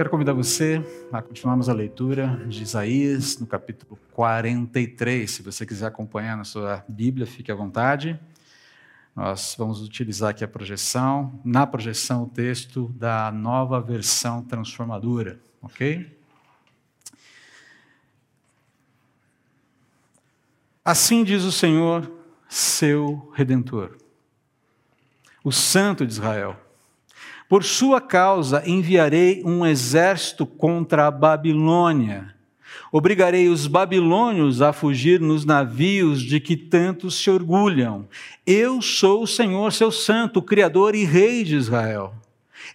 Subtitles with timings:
[0.00, 5.30] quero convidar você a continuarmos a leitura de Isaías no capítulo 43.
[5.30, 8.18] Se você quiser acompanhar na sua Bíblia, fique à vontade.
[9.14, 16.18] Nós vamos utilizar aqui a projeção, na projeção o texto da nova versão transformadora, ok?
[20.82, 22.10] Assim diz o Senhor,
[22.48, 23.98] seu redentor,
[25.44, 26.69] o Santo de Israel.
[27.50, 32.32] Por sua causa enviarei um exército contra a Babilônia.
[32.92, 38.06] Obrigarei os babilônios a fugir nos navios de que tantos se orgulham.
[38.46, 42.14] Eu sou o Senhor, seu santo, Criador e Rei de Israel.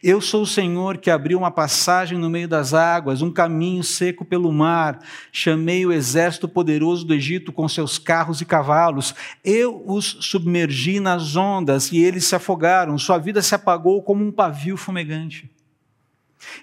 [0.04, 4.26] Eu sou o Senhor que abriu uma passagem no meio das águas, um caminho seco
[4.26, 4.99] pelo mar.
[5.31, 9.16] Chamei o exército poderoso do Egito com seus carros e cavalos.
[9.44, 12.98] Eu os submergi nas ondas e eles se afogaram.
[12.98, 15.49] Sua vida se apagou como um pavio fumegante.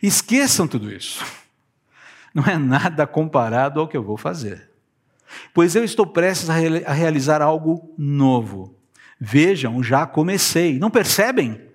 [0.03, 1.25] Esqueçam tudo isso.
[2.35, 4.71] Não é nada comparado ao que eu vou fazer.
[5.55, 8.77] Pois eu estou prestes a realizar algo novo.
[9.19, 10.79] Vejam, já comecei.
[10.79, 11.72] Não percebem?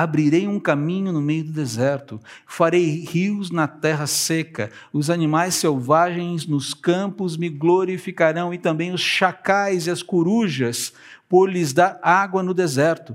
[0.00, 6.46] Abrirei um caminho no meio do deserto, farei rios na terra seca, os animais selvagens
[6.46, 10.94] nos campos me glorificarão, e também os chacais e as corujas,
[11.28, 13.14] por lhes dar água no deserto.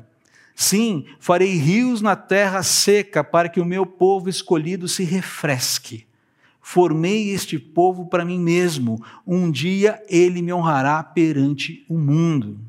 [0.53, 6.05] Sim, farei rios na terra seca, para que o meu povo escolhido se refresque.
[6.61, 12.59] Formei este povo para mim mesmo, um dia ele me honrará perante o mundo.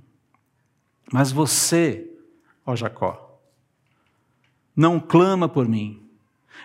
[1.12, 2.11] Mas você,
[2.64, 3.26] ó Jacó,
[4.77, 6.03] não clama por mim.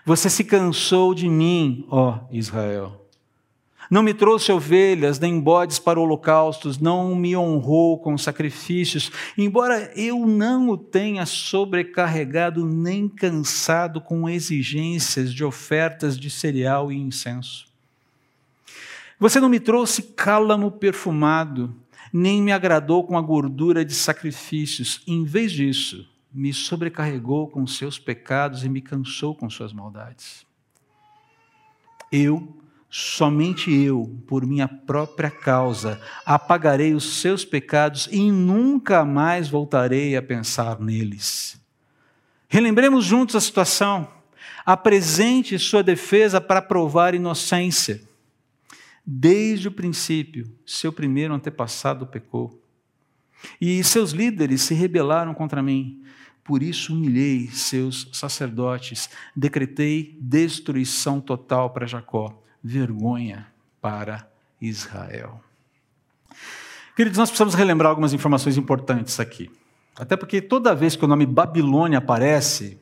[0.05, 2.97] Você se cansou de mim, ó Israel.
[3.89, 10.25] Não me trouxe ovelhas nem bodes para holocaustos, não me honrou com sacrifícios, embora eu
[10.25, 17.67] não o tenha sobrecarregado nem cansado com exigências de ofertas de cereal e incenso.
[19.19, 21.75] Você não me trouxe cálamo perfumado,
[22.13, 25.01] nem me agradou com a gordura de sacrifícios.
[25.05, 30.45] Em vez disso, me sobrecarregou com seus pecados e me cansou com suas maldades.
[32.11, 32.57] Eu,
[32.89, 40.21] somente eu, por minha própria causa, apagarei os seus pecados e nunca mais voltarei a
[40.21, 41.59] pensar neles.
[42.47, 44.09] Relembremos juntos a situação.
[44.65, 48.01] Apresente sua defesa para provar inocência.
[49.05, 52.61] Desde o princípio, seu primeiro antepassado pecou.
[53.59, 56.03] E seus líderes se rebelaram contra mim.
[56.51, 63.47] Por isso humilhei seus sacerdotes, decretei destruição total para Jacó, vergonha
[63.79, 64.29] para
[64.59, 65.41] Israel.
[66.93, 69.49] Queridos, nós precisamos relembrar algumas informações importantes aqui.
[69.95, 72.77] Até porque toda vez que o nome Babilônia aparece,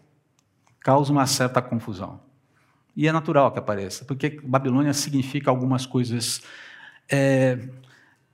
[0.80, 2.20] causa uma certa confusão.
[2.96, 6.42] E é natural que apareça, porque Babilônia significa algumas coisas
[7.08, 7.70] é,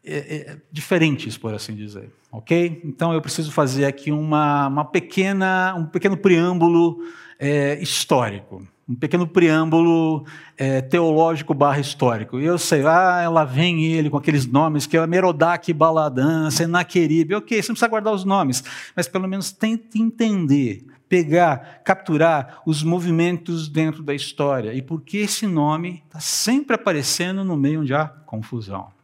[0.06, 2.82] é, é, diferentes, por assim dizer, ok?
[2.84, 7.00] Então eu preciso fazer aqui uma, uma pequena, um pequeno preâmbulo
[7.40, 12.40] é, histórico, um pequeno preâmbulo é, teológico barra histórico.
[12.40, 17.34] E eu sei, ah, lá vem ele com aqueles nomes que é Merodach, Baladã, Senaqueribe,
[17.34, 18.64] ok, você não precisa guardar os nomes,
[18.96, 25.18] mas pelo menos tente entender, pegar, capturar os movimentos dentro da história e por que
[25.18, 28.94] esse nome está sempre aparecendo no meio onde há confusão.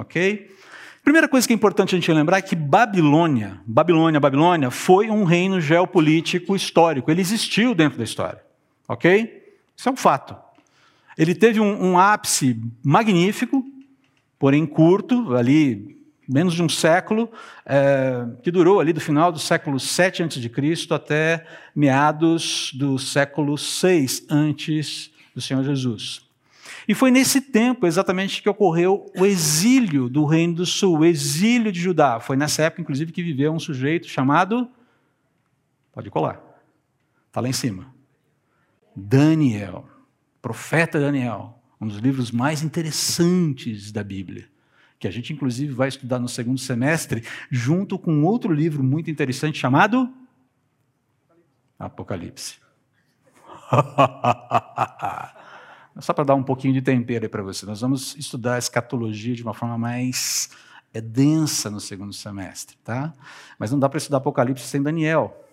[0.00, 0.50] Ok?
[1.02, 5.24] Primeira coisa que é importante a gente lembrar é que Babilônia, Babilônia, Babilônia, foi um
[5.24, 7.10] reino geopolítico histórico.
[7.10, 8.40] Ele existiu dentro da história.
[8.88, 9.54] Ok?
[9.76, 10.36] Isso é um fato.
[11.16, 13.64] Ele teve um, um ápice magnífico,
[14.38, 17.30] porém curto, ali menos de um século,
[17.66, 20.94] é, que durou ali do final do século 7 a.C.
[20.94, 21.44] até
[21.74, 26.29] meados do século 6 antes do Senhor Jesus.
[26.90, 31.70] E foi nesse tempo exatamente que ocorreu o exílio do Reino do Sul, o exílio
[31.70, 32.18] de Judá.
[32.18, 34.68] Foi nessa época, inclusive, que viveu um sujeito chamado.
[35.92, 36.42] Pode colar.
[37.28, 37.94] Está lá em cima.
[38.96, 39.88] Daniel.
[40.42, 41.62] Profeta Daniel.
[41.80, 44.48] Um dos livros mais interessantes da Bíblia.
[44.98, 49.60] Que a gente, inclusive, vai estudar no segundo semestre, junto com outro livro muito interessante
[49.60, 50.12] chamado
[51.78, 52.58] Apocalipse.
[56.00, 57.66] Só para dar um pouquinho de tempero aí para você.
[57.66, 60.50] Nós vamos estudar a escatologia de uma forma mais
[60.92, 63.12] é, densa no segundo semestre, tá?
[63.58, 65.46] Mas não dá para estudar Apocalipse sem Daniel.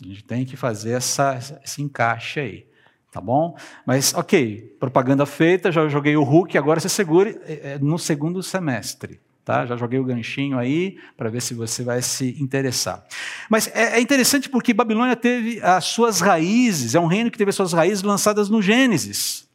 [0.00, 2.66] A gente tem que fazer essa, esse encaixe aí,
[3.10, 3.56] tá bom?
[3.86, 8.42] Mas, ok, propaganda feita, já joguei o Hulk, agora você segure é, é, no segundo
[8.42, 9.20] semestre.
[9.42, 9.64] Tá?
[9.64, 13.06] Já joguei o ganchinho aí para ver se você vai se interessar.
[13.48, 17.50] Mas é, é interessante porque Babilônia teve as suas raízes, é um reino que teve
[17.50, 19.45] as suas raízes lançadas no Gênesis.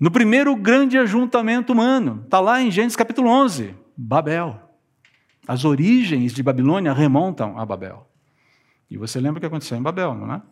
[0.00, 4.58] No primeiro grande ajuntamento humano, está lá em Gênesis capítulo 11, Babel.
[5.46, 8.08] As origens de Babilônia remontam a Babel.
[8.90, 10.42] E você lembra o que aconteceu em Babel, não é?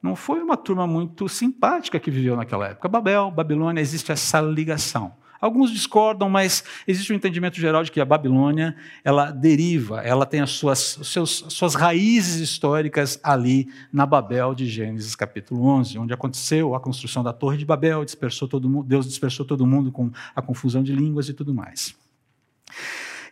[0.00, 2.88] Não foi uma turma muito simpática que viveu naquela época.
[2.88, 5.16] Babel, Babilônia, existe essa ligação.
[5.44, 8.74] Alguns discordam, mas existe um entendimento geral de que a Babilônia
[9.04, 15.14] ela deriva, ela tem as suas, seus, suas raízes históricas ali na Babel de Gênesis
[15.14, 19.44] capítulo 11, onde aconteceu a construção da Torre de Babel, dispersou todo mundo, Deus dispersou
[19.44, 21.94] todo mundo com a confusão de línguas e tudo mais.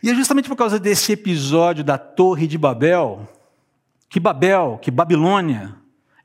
[0.03, 3.27] E é justamente por causa desse episódio da Torre de Babel
[4.07, 5.73] que Babel, que Babilônia,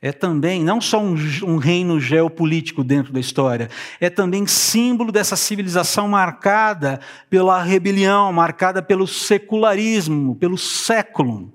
[0.01, 3.69] é também não só um, um, reino geopolítico dentro da história,
[3.99, 11.51] é também símbolo dessa civilização marcada pela rebelião, marcada pelo secularismo, pelo século.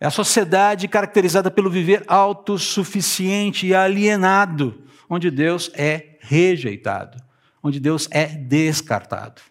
[0.00, 7.22] É a sociedade caracterizada pelo viver autossuficiente e alienado, onde Deus é rejeitado,
[7.62, 9.42] onde Deus é descartado.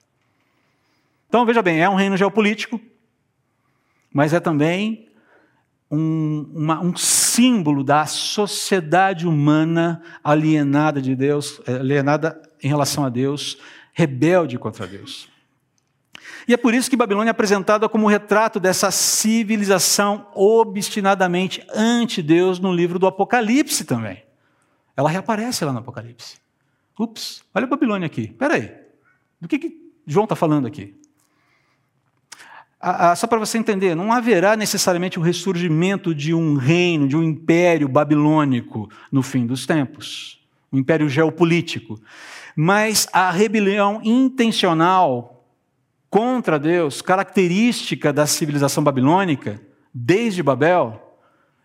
[1.27, 2.81] Então, veja bem, é um reino geopolítico,
[4.11, 5.04] mas é também
[5.89, 13.09] um, uma, um símbolo da sociedade humana alienada de Deus, eh, alienada em relação a
[13.09, 13.57] Deus,
[13.93, 15.29] rebelde contra Deus.
[16.47, 22.71] E é por isso que Babilônia é apresentada como retrato dessa civilização obstinadamente ante-Deus no
[22.73, 24.23] livro do Apocalipse também.
[24.95, 26.37] Ela reaparece lá no Apocalipse.
[26.99, 28.25] Ups, olha a Babilônia aqui.
[28.25, 28.71] Espera aí.
[29.41, 30.95] Do que, que João está falando aqui?
[33.15, 37.87] Só para você entender, não haverá necessariamente o ressurgimento de um reino, de um império
[37.87, 40.39] babilônico no fim dos tempos,
[40.71, 41.99] um império geopolítico.
[42.55, 45.45] Mas a rebelião intencional
[46.09, 49.61] contra Deus, característica da civilização babilônica,
[49.93, 51.01] desde Babel,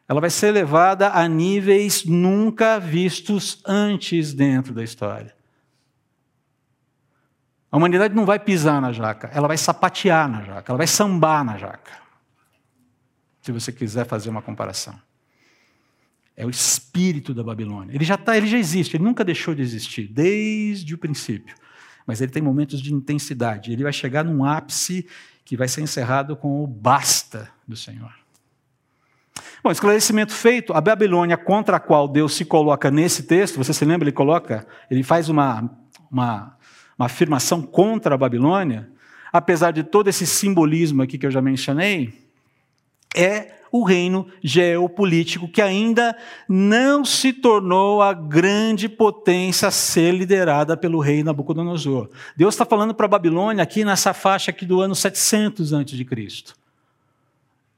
[0.08, 5.39] ela vai ser levada a níveis nunca vistos antes dentro da história.
[7.70, 11.44] A humanidade não vai pisar na jaca, ela vai sapatear na jaca, ela vai sambar
[11.44, 11.93] na jaca.
[13.43, 14.99] Se você quiser fazer uma comparação.
[16.37, 17.94] É o espírito da Babilônia.
[17.94, 21.55] Ele já tá, ele já existe, ele nunca deixou de existir, desde o princípio.
[22.06, 23.73] Mas ele tem momentos de intensidade.
[23.73, 25.06] Ele vai chegar num ápice
[25.44, 28.12] que vai ser encerrado com o basta do Senhor.
[29.62, 33.84] Bom, esclarecimento feito, a Babilônia contra a qual Deus se coloca nesse texto, você se
[33.84, 34.08] lembra?
[34.08, 35.70] Ele coloca, ele faz uma,
[36.11, 36.56] uma
[37.00, 38.87] uma afirmação contra a Babilônia,
[39.32, 42.12] apesar de todo esse simbolismo aqui que eu já mencionei,
[43.17, 46.14] é o reino geopolítico que ainda
[46.47, 52.11] não se tornou a grande potência a ser liderada pelo rei Nabucodonosor.
[52.37, 56.60] Deus está falando para a Babilônia aqui nessa faixa aqui do ano 700 a.C.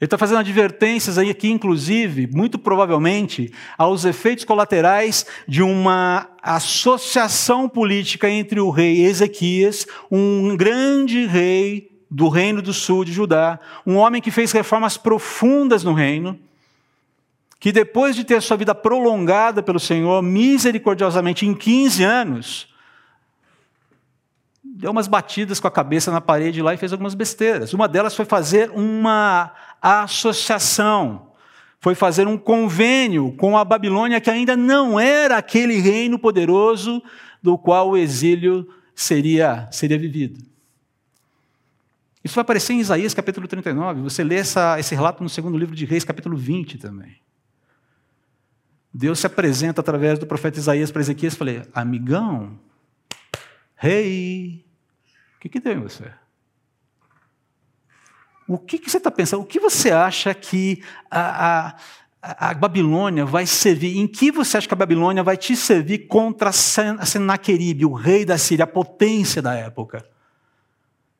[0.02, 7.68] Ele está fazendo advertências aí aqui, inclusive, muito provavelmente, aos efeitos colaterais de uma associação
[7.68, 13.94] política entre o rei Ezequias, um grande rei do reino do sul de Judá, um
[13.94, 16.36] homem que fez reformas profundas no reino,
[17.60, 22.74] que depois de ter sua vida prolongada pelo Senhor, misericordiosamente em 15 anos,
[24.64, 27.72] deu umas batidas com a cabeça na parede lá e fez algumas besteiras.
[27.72, 29.52] Uma delas foi fazer uma
[29.82, 31.32] associação,
[31.80, 37.02] foi fazer um convênio com a Babilônia, que ainda não era aquele reino poderoso
[37.42, 40.40] do qual o exílio seria, seria vivido.
[42.22, 44.02] Isso vai aparecer em Isaías capítulo 39.
[44.02, 47.16] Você lê essa, esse relato no segundo livro de Reis, capítulo 20 também.
[48.94, 52.60] Deus se apresenta através do profeta Isaías para Ezequias e falei: Amigão,
[53.74, 54.72] rei, hey,
[55.42, 56.12] que, que tem em você?
[58.52, 59.42] O que, que você está pensando?
[59.42, 61.68] O que você acha que a,
[62.20, 63.96] a, a, Babilônia vai servir?
[63.96, 68.36] Em que você acha que a Babilônia vai te servir contra Senaqueribe, o rei da
[68.36, 70.04] Síria, a potência da época?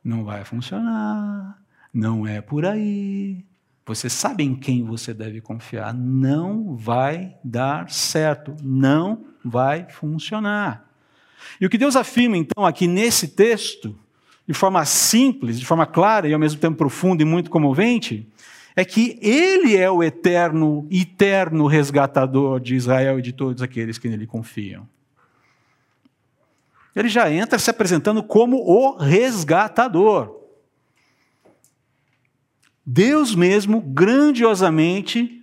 [0.05, 1.59] Não vai funcionar.
[1.93, 3.45] Não é por aí.
[3.87, 5.95] Você sabe em quem você deve confiar.
[5.95, 8.55] Não vai dar certo.
[8.63, 10.87] Não vai funcionar.
[11.59, 13.99] E o que Deus afirma, então, aqui nesse texto,
[14.53, 18.29] de forma simples, de forma clara e ao mesmo tempo profunda e muito comovente,
[18.77, 24.09] é que ele é o eterno, eterno resgatador de Israel e de todos aqueles que
[24.09, 24.87] nele confiam.
[26.95, 30.39] Ele já entra se apresentando como o resgatador.
[32.85, 35.43] Deus mesmo, grandiosamente,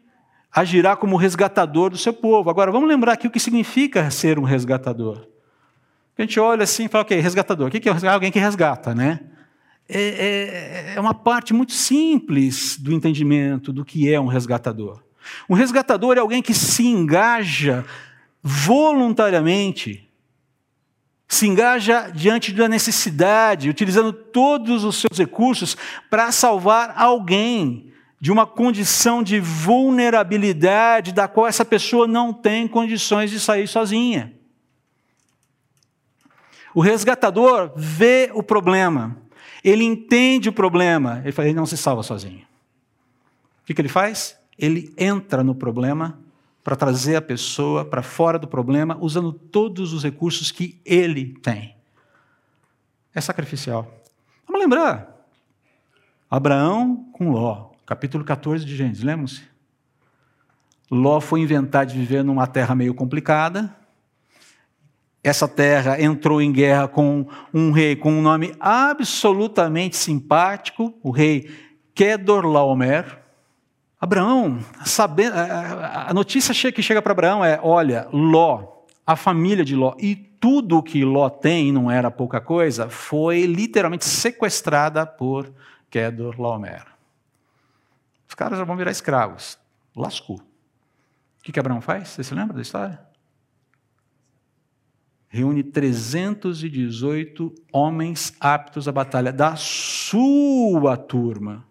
[0.52, 2.50] agirá como resgatador do seu povo.
[2.50, 5.28] Agora, vamos lembrar aqui o que significa ser um resgatador.
[6.20, 7.68] A gente olha assim e fala, ok, resgatador.
[7.68, 9.22] O que é alguém que resgata, né?
[9.88, 15.02] É, é, é uma parte muito simples do entendimento do que é um resgatador.
[15.50, 17.86] Um resgatador é alguém que se engaja
[18.44, 20.10] voluntariamente
[21.30, 25.78] se engaja diante da necessidade, utilizando todos os seus recursos
[26.10, 33.30] para salvar alguém de uma condição de vulnerabilidade da qual essa pessoa não tem condições
[33.30, 34.39] de sair sozinha.
[36.80, 39.18] O resgatador vê o problema,
[39.62, 42.48] ele entende o problema, ele, fala, ele não se salva sozinho.
[43.62, 44.40] O que, que ele faz?
[44.58, 46.18] Ele entra no problema
[46.64, 51.76] para trazer a pessoa para fora do problema, usando todos os recursos que ele tem.
[53.14, 54.02] É sacrificial.
[54.48, 55.18] Vamos lembrar.
[56.32, 59.44] Abraão com Ló, capítulo 14 de Gênesis, lembram-se?
[60.90, 63.76] Ló foi inventar de viver numa terra meio complicada.
[65.24, 71.50] Essa terra entrou em guerra com um rei com um nome absolutamente simpático, o rei
[71.94, 73.20] Kedorlaomer.
[74.00, 74.60] Abraão,
[76.06, 80.78] a notícia que chega para Abraão é: olha, Ló, a família de Ló e tudo
[80.78, 85.54] o que Ló tem, não era pouca coisa, foi literalmente sequestrada por
[85.90, 86.86] Kedor Laomer.
[88.26, 89.60] Os caras já vão virar escravos.
[89.94, 90.38] Lascou.
[90.38, 92.10] O que, que Abraão faz?
[92.10, 93.09] Você se lembra da história?
[95.30, 101.70] Reúne 318 homens aptos à batalha da sua turma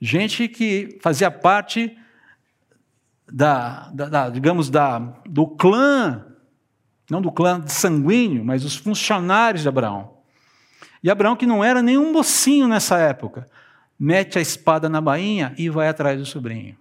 [0.00, 1.96] gente que fazia parte
[3.30, 6.24] da, da, da, digamos, da, do clã,
[7.10, 10.18] não do clã sanguíneo, mas os funcionários de Abraão.
[11.02, 13.46] E Abraão, que não era nenhum mocinho nessa época,
[13.98, 16.76] mete a espada na bainha e vai atrás do sobrinho,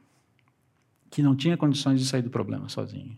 [1.10, 3.18] que não tinha condições de sair do problema sozinho.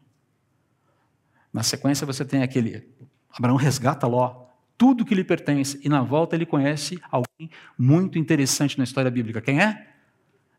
[1.51, 2.87] Na sequência, você tem aquele.
[3.31, 5.77] Abraão resgata Ló tudo que lhe pertence.
[5.83, 9.41] E na volta ele conhece alguém muito interessante na história bíblica.
[9.41, 9.93] Quem é?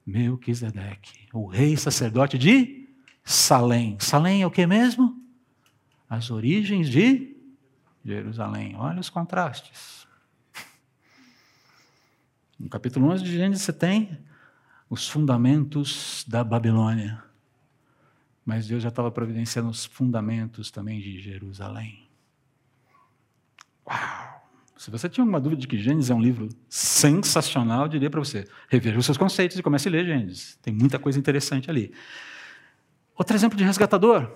[0.06, 2.86] Melquisedeque, o rei sacerdote de
[3.24, 3.96] Salém.
[3.98, 5.16] Salém é o que mesmo?
[6.08, 7.34] As origens de
[8.04, 8.76] Jerusalém.
[8.76, 10.06] Olha os contrastes.
[12.58, 14.18] No capítulo 11 de Gênesis você tem
[14.90, 17.22] os fundamentos da Babilônia.
[18.50, 22.08] Mas Deus já estava providenciando os fundamentos também de Jerusalém.
[23.86, 24.50] Uau!
[24.76, 28.18] Se você tinha alguma dúvida de que Gênesis é um livro sensacional, eu diria para
[28.18, 30.58] você, reveja os seus conceitos e comece a ler Gênesis.
[30.60, 31.94] Tem muita coisa interessante ali.
[33.14, 34.28] Outro exemplo de resgatador,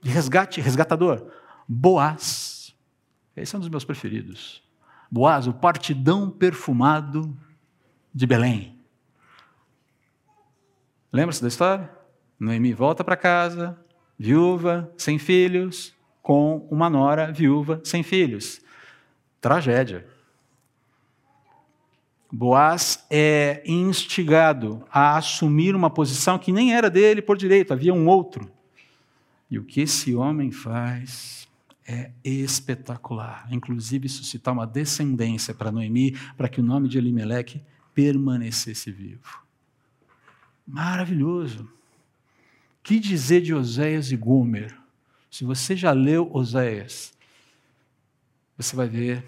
[0.00, 1.30] de resgate, resgatador,
[1.68, 2.74] Boaz.
[3.36, 4.62] Esse é um dos meus preferidos.
[5.10, 7.36] Boaz, o partidão perfumado
[8.14, 8.80] de Belém.
[11.12, 12.01] Lembra-se da história?
[12.42, 13.78] Noemi volta para casa,
[14.18, 18.60] viúva, sem filhos, com uma nora viúva sem filhos.
[19.40, 20.04] Tragédia.
[22.32, 28.08] Boaz é instigado a assumir uma posição que nem era dele por direito, havia um
[28.08, 28.50] outro.
[29.48, 31.46] E o que esse homem faz
[31.86, 33.46] é espetacular.
[33.52, 37.62] Inclusive suscitar uma descendência para Noemi, para que o nome de Elimelec
[37.94, 39.44] permanecesse vivo.
[40.66, 41.70] Maravilhoso.
[42.82, 44.76] Que dizer de Oséias e Gomer?
[45.30, 47.12] Se você já leu Oséias,
[48.56, 49.24] você vai ver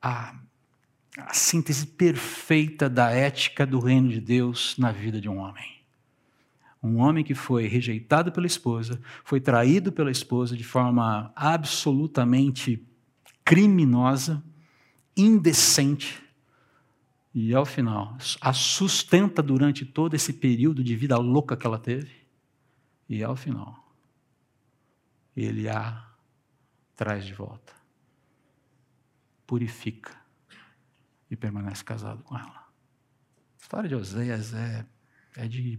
[0.00, 0.34] a,
[1.16, 5.74] a síntese perfeita da ética do reino de Deus na vida de um homem.
[6.82, 12.86] Um homem que foi rejeitado pela esposa, foi traído pela esposa de forma absolutamente
[13.42, 14.44] criminosa,
[15.16, 16.22] indecente,
[17.34, 22.23] e ao final a sustenta durante todo esse período de vida louca que ela teve,
[23.08, 23.84] e ao final
[25.36, 26.08] ele a
[26.94, 27.72] traz de volta.
[29.46, 30.16] Purifica
[31.30, 32.68] e permanece casado com ela.
[33.58, 34.86] A história de Oséias é,
[35.36, 35.78] é de.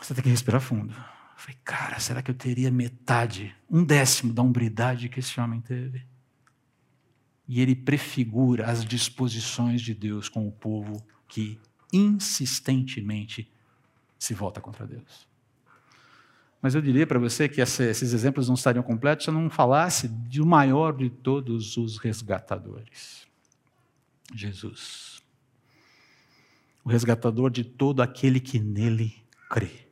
[0.00, 0.92] Você tem que respirar fundo.
[0.92, 5.60] Eu falei, cara, será que eu teria metade, um décimo da umbridade que esse homem
[5.60, 6.06] teve?
[7.48, 11.60] E ele prefigura as disposições de Deus com o povo que
[11.92, 13.53] insistentemente
[14.24, 15.28] se volta contra Deus.
[16.60, 20.08] Mas eu diria para você que esses exemplos não estariam completos se eu não falasse
[20.08, 23.24] do maior de todos os resgatadores
[24.32, 25.22] Jesus.
[26.84, 29.14] O resgatador de todo aquele que nele
[29.50, 29.88] crê.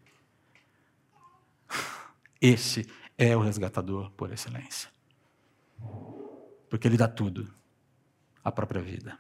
[2.41, 2.87] Esse
[3.17, 4.91] é o resgatador por excelência.
[6.69, 7.53] Porque ele dá tudo,
[8.43, 9.19] a própria vida.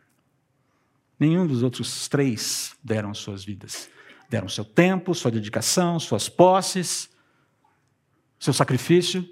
[1.19, 3.91] Nenhum dos outros três deram suas vidas.
[4.33, 7.13] Deram seu tempo, sua dedicação, suas posses
[8.43, 9.25] seu sacrifício,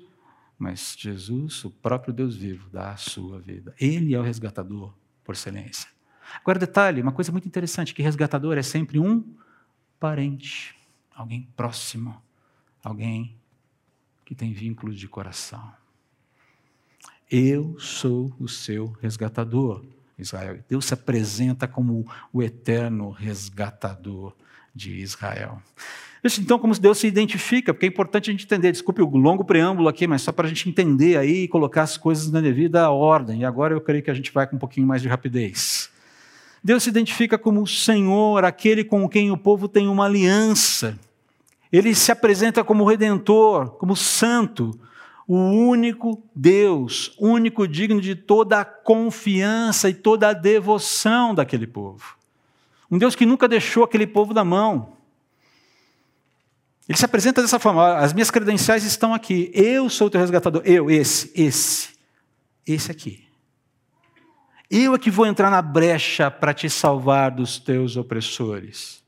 [0.56, 3.74] mas Jesus, o próprio Deus vivo, dá a sua vida.
[3.76, 5.90] Ele é o resgatador por excelência.
[6.36, 9.34] Agora, detalhe, uma coisa muito interessante, que resgatador é sempre um
[9.98, 10.76] parente,
[11.12, 12.22] alguém próximo,
[12.84, 13.36] alguém
[14.24, 15.72] que tem vínculos de coração.
[17.28, 19.84] Eu sou o seu resgatador,
[20.16, 20.62] Israel.
[20.68, 24.36] Deus se apresenta como o eterno resgatador
[24.74, 25.60] de Israel.
[26.22, 28.72] Veja então como Deus se identifica, porque é importante a gente entender.
[28.72, 31.96] Desculpe o longo preâmbulo aqui, mas só para a gente entender aí e colocar as
[31.96, 33.40] coisas na devida ordem.
[33.40, 35.90] E agora eu creio que a gente vai com um pouquinho mais de rapidez.
[36.62, 40.98] Deus se identifica como o Senhor, aquele com quem o povo tem uma aliança.
[41.72, 44.78] Ele se apresenta como redentor, como santo,
[45.26, 52.19] o único Deus, único digno de toda a confiança e toda a devoção daquele povo.
[52.90, 54.96] Um Deus que nunca deixou aquele povo da mão.
[56.88, 59.50] Ele se apresenta dessa forma: as minhas credenciais estão aqui.
[59.54, 60.62] Eu sou o teu resgatador.
[60.64, 61.90] Eu, esse, esse,
[62.66, 63.28] esse aqui.
[64.68, 68.99] Eu é que vou entrar na brecha para te salvar dos teus opressores.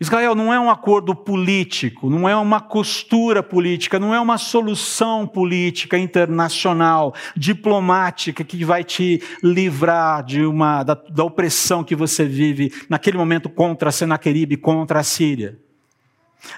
[0.00, 5.26] Israel não é um acordo político, não é uma costura política, não é uma solução
[5.26, 12.72] política internacional, diplomática que vai te livrar de uma da, da opressão que você vive
[12.88, 15.58] naquele momento contra Senaqueribe, contra a Síria.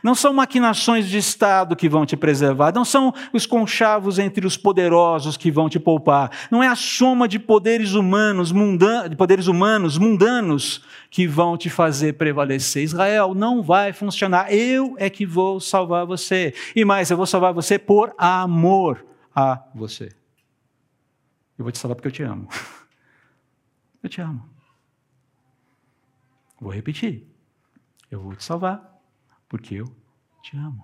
[0.03, 4.57] Não são maquinações de Estado que vão te preservar, não são os conchavos entre os
[4.57, 9.47] poderosos que vão te poupar, não é a soma de poderes humanos, mundan, de poderes
[9.47, 12.83] humanos mundanos que vão te fazer prevalecer.
[12.83, 14.53] Israel não vai funcionar.
[14.53, 16.55] Eu é que vou salvar você.
[16.75, 20.11] E mais, eu vou salvar você por amor a você.
[21.59, 22.49] Eu vou te salvar porque eu te amo.
[24.03, 24.45] Eu te amo.
[26.61, 27.25] Vou repetir.
[28.11, 28.91] Eu vou te salvar
[29.52, 29.94] porque eu
[30.42, 30.82] te amo.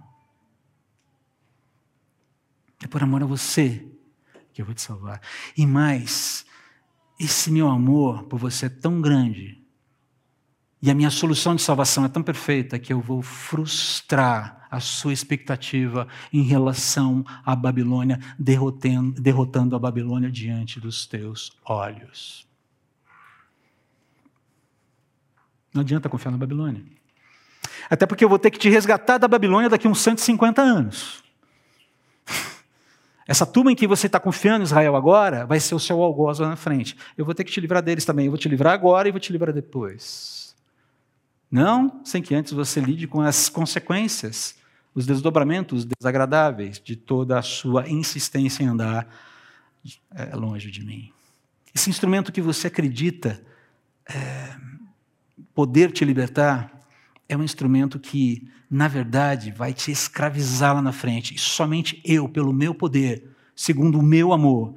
[2.82, 3.88] É por amor a você
[4.52, 5.22] que eu vou te salvar.
[5.56, 6.44] E mais,
[7.18, 9.58] esse meu amor por você é tão grande,
[10.82, 15.14] e a minha solução de salvação é tão perfeita que eu vou frustrar a sua
[15.14, 22.46] expectativa em relação à Babilônia, derrotando, derrotando a Babilônia diante dos teus olhos.
[25.72, 26.97] Não adianta confiar na Babilônia.
[27.88, 31.22] Até porque eu vou ter que te resgatar da Babilônia daqui a uns 150 anos.
[33.26, 36.48] Essa turma em que você está confiando, Israel, agora, vai ser o seu algoz lá
[36.48, 36.96] na frente.
[37.16, 38.24] Eu vou ter que te livrar deles também.
[38.24, 40.56] Eu vou te livrar agora e vou te livrar depois.
[41.50, 44.56] Não sem que antes você lide com as consequências,
[44.94, 49.06] os desdobramentos desagradáveis de toda a sua insistência em andar
[50.14, 51.12] é, longe de mim.
[51.74, 53.40] Esse instrumento que você acredita
[54.08, 54.56] é,
[55.54, 56.77] poder te libertar,
[57.28, 61.34] é um instrumento que, na verdade, vai te escravizar lá na frente.
[61.34, 64.74] E somente eu, pelo meu poder, segundo o meu amor,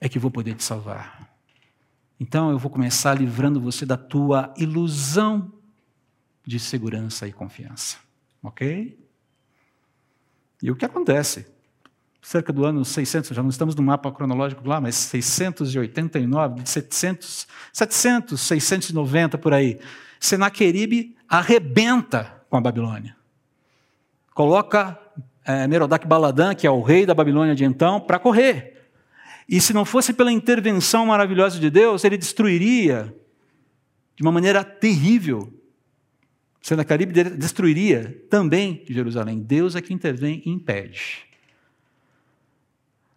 [0.00, 1.28] é que vou poder te salvar.
[2.18, 5.52] Então eu vou começar livrando você da tua ilusão
[6.46, 7.98] de segurança e confiança.
[8.42, 8.98] Ok?
[10.62, 11.46] E o que acontece?
[12.22, 17.46] Cerca do ano 600, já não estamos no mapa cronológico lá, mas 689, de 700,
[17.70, 19.78] 700, 690 por aí.
[20.24, 23.14] Senaqueribe arrebenta com a Babilônia.
[24.32, 24.98] Coloca
[25.44, 28.88] é, Merodach Baladan, que é o rei da Babilônia de então, para correr.
[29.46, 33.14] E se não fosse pela intervenção maravilhosa de Deus, ele destruiria
[34.16, 35.52] de uma maneira terrível.
[36.62, 39.40] Senaqueribe destruiria também Jerusalém.
[39.40, 41.26] Deus é que intervém e impede.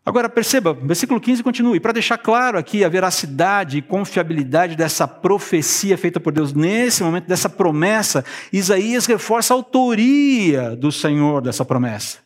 [0.07, 1.75] Agora perceba, versículo 15 continua.
[1.75, 7.03] E para deixar claro aqui a veracidade e confiabilidade dessa profecia feita por Deus nesse
[7.03, 12.19] momento, dessa promessa, Isaías reforça a autoria do Senhor dessa promessa.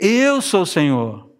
[0.00, 1.30] Eu sou o Senhor.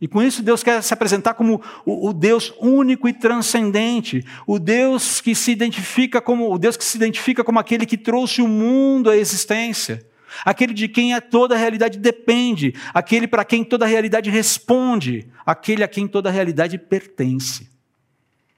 [0.00, 5.20] E com isso Deus quer se apresentar como o, Deus único e transcendente, o Deus
[5.20, 9.08] que se identifica como o Deus que se identifica como aquele que trouxe o mundo
[9.08, 10.04] à existência
[10.44, 15.30] aquele de quem a toda a realidade depende, aquele para quem toda a realidade responde,
[15.44, 17.68] aquele a quem toda a realidade pertence.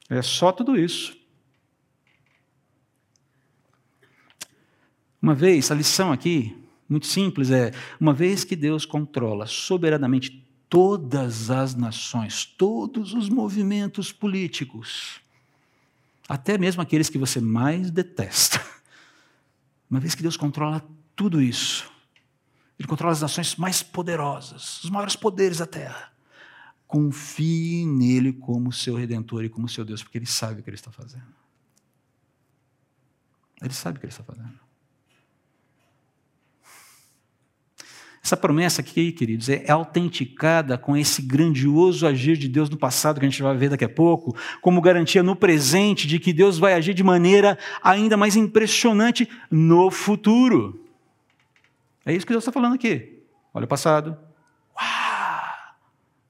[0.08, 1.16] É só tudo isso.
[5.22, 6.56] Uma vez, a lição aqui,
[6.88, 14.12] muito simples, é: uma vez que Deus controla soberanamente todas as nações, todos os movimentos
[14.12, 15.20] políticos,
[16.28, 18.64] até mesmo aqueles que você mais detesta,
[19.90, 20.84] uma vez que Deus controla
[21.20, 21.92] tudo isso.
[22.78, 26.11] Ele controla as nações mais poderosas, os maiores poderes da terra.
[26.87, 30.76] Confie nele como seu redentor e como seu Deus, porque ele sabe o que ele
[30.76, 31.26] está fazendo.
[33.61, 34.59] Ele sabe o que ele está fazendo.
[38.24, 43.26] Essa promessa aqui, queridos, é autenticada com esse grandioso agir de Deus no passado, que
[43.26, 46.72] a gente vai ver daqui a pouco, como garantia no presente de que Deus vai
[46.72, 50.87] agir de maneira ainda mais impressionante no futuro.
[52.04, 53.22] É isso que Deus está falando aqui.
[53.52, 54.16] Olha o passado.
[54.76, 55.40] Uau!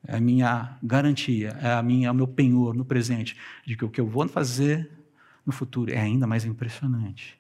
[0.07, 3.85] É a minha garantia, é a minha, é o meu penhor no presente, de que
[3.85, 4.91] o que eu vou fazer
[5.45, 7.39] no futuro é ainda mais impressionante.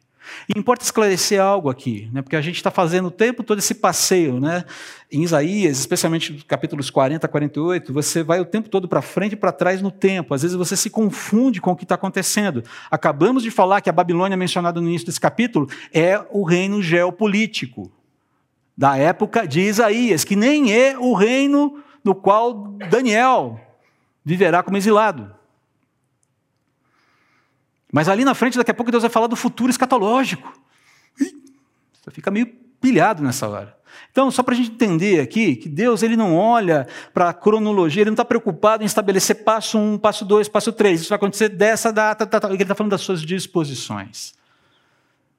[0.49, 2.21] E importa esclarecer algo aqui, né?
[2.21, 4.38] porque a gente está fazendo o tempo todo esse passeio.
[4.38, 4.64] Né?
[5.11, 9.37] Em Isaías, especialmente capítulos 40 a 48, você vai o tempo todo para frente e
[9.37, 10.35] para trás no tempo.
[10.35, 12.62] Às vezes você se confunde com o que está acontecendo.
[12.90, 17.90] Acabamos de falar que a Babilônia, mencionada no início desse capítulo, é o reino geopolítico
[18.81, 22.55] da época de Isaías, que nem é o reino no qual
[22.88, 23.61] Daniel
[24.25, 25.35] viverá como exilado.
[27.93, 30.59] Mas ali na frente, daqui a pouco, Deus vai falar do futuro escatológico.
[31.14, 32.47] Você fica meio
[32.81, 33.77] pilhado nessa hora.
[34.11, 38.03] Então, só para a gente entender aqui, que Deus ele não olha para a cronologia,
[38.03, 41.03] ele não está preocupado em estabelecer passo um, passo dois, passo três.
[41.03, 42.49] Isso vai acontecer dessa data, tá.
[42.49, 44.39] ele está falando das suas disposições.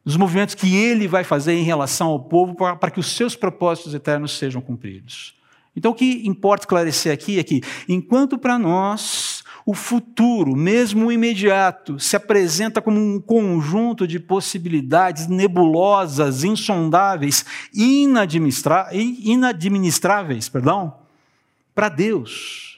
[0.03, 3.93] Dos movimentos que ele vai fazer em relação ao povo para que os seus propósitos
[3.93, 5.35] eternos sejam cumpridos.
[5.75, 11.11] Então, o que importa esclarecer aqui é que, enquanto para nós o futuro, mesmo o
[11.11, 20.95] imediato, se apresenta como um conjunto de possibilidades nebulosas, insondáveis, inadministráveis, perdão,
[21.75, 22.70] para Deus.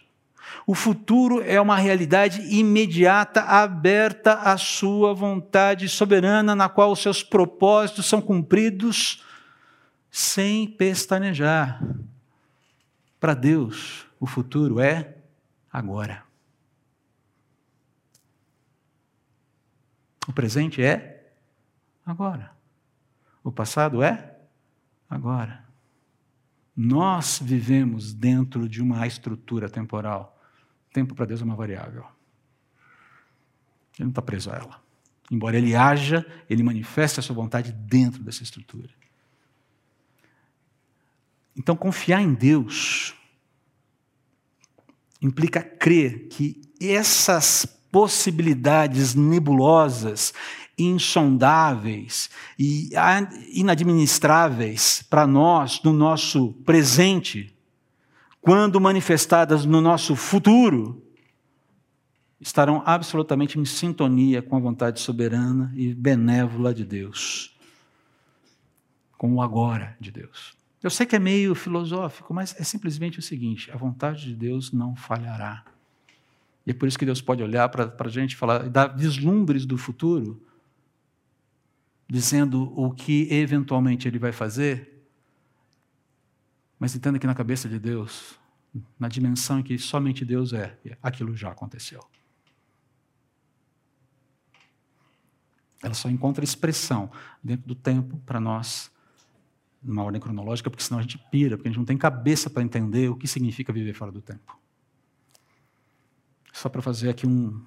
[0.65, 7.21] O futuro é uma realidade imediata, aberta à sua vontade soberana, na qual os seus
[7.21, 9.23] propósitos são cumpridos
[10.09, 11.83] sem pestanejar.
[13.19, 15.17] Para Deus, o futuro é
[15.71, 16.23] agora.
[20.27, 21.29] O presente é
[22.05, 22.51] agora.
[23.43, 24.37] O passado é
[25.09, 25.65] agora.
[26.75, 30.32] Nós vivemos dentro de uma estrutura temporal.
[30.93, 32.05] Tempo para Deus é uma variável.
[33.97, 34.83] Ele não está preso a ela.
[35.31, 38.89] Embora ele haja, ele manifesta a sua vontade dentro dessa estrutura.
[41.55, 43.15] Então, confiar em Deus
[45.21, 50.33] implica crer que essas possibilidades nebulosas,
[50.77, 52.89] insondáveis e
[53.51, 57.52] inadministráveis para nós no nosso presente,
[58.43, 61.01] quando manifestadas no nosso futuro,
[62.41, 67.57] estarão absolutamente em sintonia com a vontade soberana e benévola de Deus,
[69.17, 70.53] com o agora de Deus.
[70.83, 74.73] Eu sei que é meio filosófico, mas é simplesmente o seguinte: a vontade de Deus
[74.73, 75.63] não falhará.
[76.67, 79.77] E é por isso que Deus pode olhar para a gente falar, dar vislumbres do
[79.77, 80.45] futuro,
[82.09, 84.92] dizendo o que eventualmente Ele vai fazer,
[86.83, 88.37] mas entenda que na cabeça de Deus,
[88.99, 92.05] na dimensão em que somente Deus é, aquilo já aconteceu.
[95.81, 97.09] Ela só encontra expressão
[97.41, 98.91] dentro do tempo para nós,
[99.81, 102.61] numa ordem cronológica, porque senão a gente pira, porque a gente não tem cabeça para
[102.61, 104.59] entender o que significa viver fora do tempo.
[106.51, 107.65] Só para fazer aqui um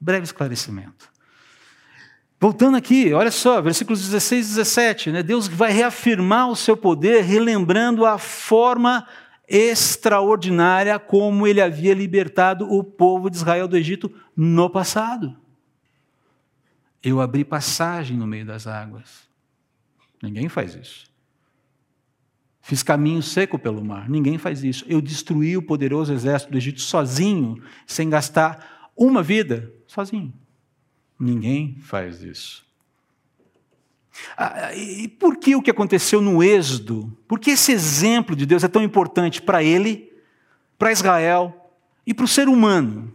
[0.00, 1.12] breve esclarecimento.
[2.38, 5.22] Voltando aqui, olha só, versículos 16 e 17, né?
[5.22, 9.06] Deus vai reafirmar o seu poder, relembrando a forma
[9.48, 15.34] extraordinária como ele havia libertado o povo de Israel do Egito no passado.
[17.02, 19.26] Eu abri passagem no meio das águas.
[20.22, 21.06] Ninguém faz isso.
[22.60, 24.10] Fiz caminho seco pelo mar.
[24.10, 24.84] Ninguém faz isso.
[24.88, 30.34] Eu destruí o poderoso exército do Egito sozinho, sem gastar uma vida, sozinho.
[31.18, 32.66] Ninguém faz isso.
[34.36, 37.16] Ah, e por que o que aconteceu no Êxodo?
[37.28, 40.12] Por que esse exemplo de Deus é tão importante para ele,
[40.78, 41.72] para Israel
[42.06, 43.12] e para o ser humano?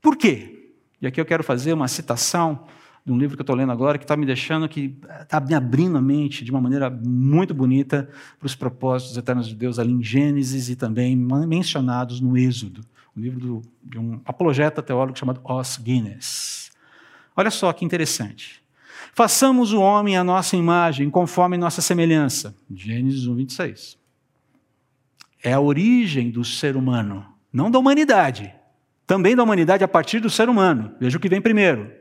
[0.00, 0.70] Por quê?
[1.00, 2.66] E aqui eu quero fazer uma citação
[3.04, 5.54] de um livro que eu estou lendo agora, que está me deixando, que está me
[5.54, 9.92] abrindo a mente de uma maneira muito bonita para os propósitos eternos de Deus ali
[9.92, 12.84] em Gênesis e também mencionados no Êxodo,
[13.16, 16.61] um livro do, de um apologeta teólogo chamado Os Guinness.
[17.36, 18.62] Olha só que interessante.
[19.14, 22.56] Façamos o homem à nossa imagem, conforme nossa semelhança.
[22.70, 23.98] Gênesis 1, 26.
[25.42, 28.54] É a origem do ser humano, não da humanidade.
[29.06, 30.94] Também da humanidade a partir do ser humano.
[30.98, 31.92] Veja o que vem primeiro.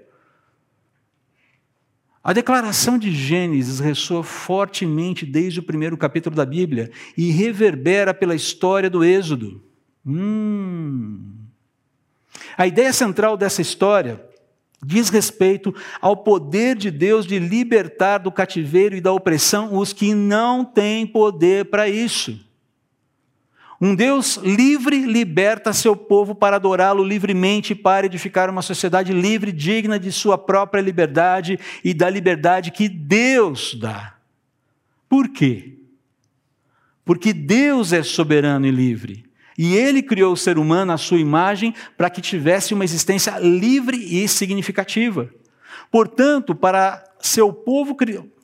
[2.23, 8.35] A declaração de Gênesis ressoa fortemente desde o primeiro capítulo da Bíblia e reverbera pela
[8.35, 9.61] história do Êxodo.
[10.05, 11.33] Hum.
[12.55, 14.23] A ideia central dessa história
[14.83, 20.13] diz respeito ao poder de Deus de libertar do cativeiro e da opressão os que
[20.13, 22.39] não têm poder para isso.
[23.79, 29.99] Um Deus livre liberta seu povo para adorá-lo livremente, para edificar uma sociedade livre, digna
[29.99, 34.15] de sua própria liberdade e da liberdade que Deus dá.
[35.09, 35.79] Por quê?
[37.03, 39.25] Porque Deus é soberano e livre.
[39.63, 43.95] E ele criou o ser humano à sua imagem para que tivesse uma existência livre
[43.95, 45.29] e significativa.
[45.91, 47.95] Portanto, para seu povo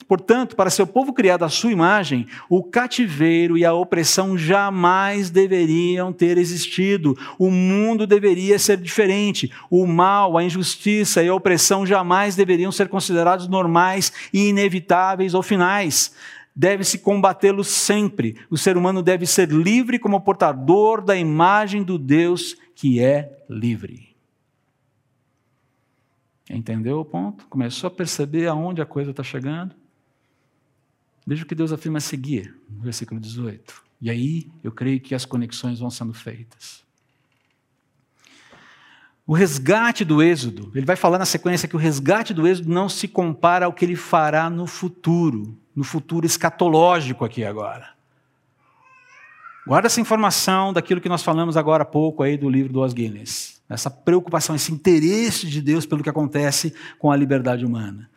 [0.07, 6.13] Portanto, para seu povo criado à sua imagem, o cativeiro e a opressão jamais deveriam
[6.13, 7.17] ter existido.
[7.39, 9.51] O mundo deveria ser diferente.
[9.71, 15.41] O mal, a injustiça e a opressão jamais deveriam ser considerados normais e inevitáveis ou
[15.41, 16.13] finais
[16.57, 18.35] deve-se combatê-los sempre.
[18.49, 24.15] O ser humano deve ser livre como portador da imagem do Deus que é livre.
[26.49, 27.45] Entendeu o ponto?
[27.47, 29.75] Começou a perceber aonde a coisa está chegando?
[31.27, 33.83] Veja o que Deus afirma a seguir, no versículo 18.
[34.01, 36.83] E aí eu creio que as conexões vão sendo feitas.
[39.27, 42.87] O resgate do Êxodo, ele vai falar na sequência que o resgate do Êxodo não
[42.87, 47.89] se compara ao que ele fará no futuro no futuro escatológico aqui agora.
[49.67, 52.93] Guarda essa informação daquilo que nós falamos agora há pouco aí do livro do Os
[52.93, 53.61] Guinness.
[53.69, 58.09] Essa preocupação, esse interesse de Deus pelo que acontece com a liberdade humana.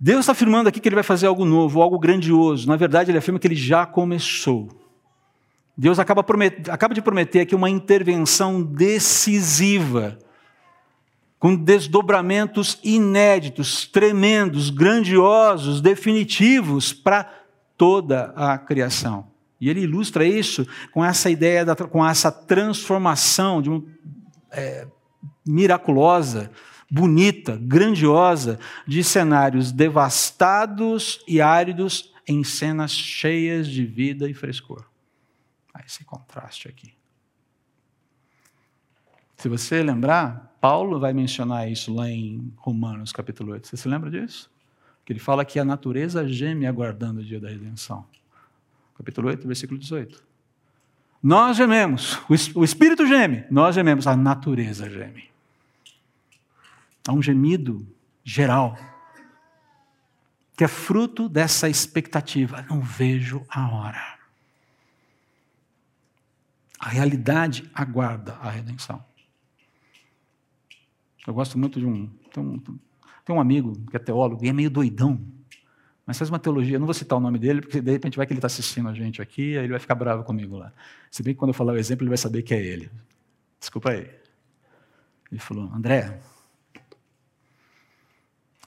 [0.00, 2.66] Deus está afirmando aqui que ele vai fazer algo novo, algo grandioso.
[2.66, 4.70] Na verdade, ele afirma que ele já começou.
[5.76, 6.24] Deus acaba,
[6.70, 10.18] acaba de prometer aqui uma intervenção decisiva
[11.42, 17.24] com desdobramentos inéditos, tremendos, grandiosos, definitivos para
[17.76, 19.26] toda a criação.
[19.60, 23.84] E ele ilustra isso com essa ideia, da, com essa transformação de um,
[24.52, 24.86] é,
[25.44, 26.48] miraculosa,
[26.88, 34.84] bonita, grandiosa, de cenários devastados e áridos em cenas cheias de vida e frescor.
[35.84, 36.94] Esse contraste aqui.
[39.36, 43.66] Se você lembrar, Paulo vai mencionar isso lá em Romanos capítulo 8.
[43.66, 44.48] Você se lembra disso?
[45.04, 48.06] Que ele fala que a natureza geme aguardando o dia da redenção.
[48.96, 50.22] Capítulo 8, versículo 18.
[51.20, 52.16] Nós gememos,
[52.54, 55.28] o espírito geme, nós gememos, a natureza geme.
[57.08, 57.84] Há um gemido
[58.22, 58.78] geral,
[60.56, 62.64] que é fruto dessa expectativa.
[62.70, 64.18] Não vejo a hora.
[66.78, 69.04] A realidade aguarda a redenção.
[71.26, 72.08] Eu gosto muito de um.
[72.32, 75.20] Tem um, tem um amigo que é teólogo e é meio doidão,
[76.04, 76.76] mas faz uma teologia.
[76.76, 78.88] Eu não vou citar o nome dele, porque de repente vai que ele está assistindo
[78.88, 80.72] a gente aqui, aí ele vai ficar bravo comigo lá.
[81.10, 82.90] Se bem que quando eu falar o exemplo, ele vai saber que é ele.
[83.60, 84.10] Desculpa aí.
[85.30, 86.20] Ele falou: André,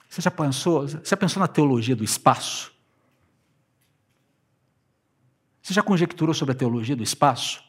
[0.08, 2.74] você já pensou, você já pensou na teologia do espaço?
[5.62, 7.65] Você já conjecturou sobre a teologia do espaço?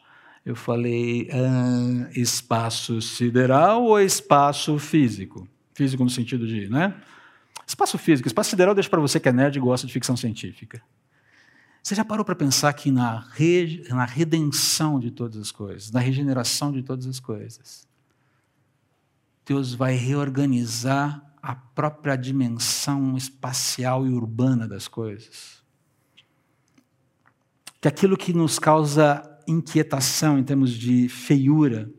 [0.47, 5.45] Eu falei ah, espaço sideral ou espaço físico?
[5.73, 6.95] Físico no sentido de, né?
[7.67, 8.29] Espaço físico.
[8.29, 10.81] Espaço sideral deixa para você que é nerd e gosta de ficção científica.
[11.83, 15.99] Você já parou para pensar que na, re, na redenção de todas as coisas, na
[15.99, 17.85] regeneração de todas as coisas,
[19.45, 25.61] Deus vai reorganizar a própria dimensão espacial e urbana das coisas?
[27.81, 31.89] Que aquilo que nos causa inquietação em termos de feiura.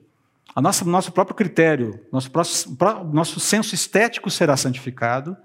[0.55, 2.77] A nossa, nosso próprio critério, nosso, próximo,
[3.13, 5.37] nosso senso estético será santificado,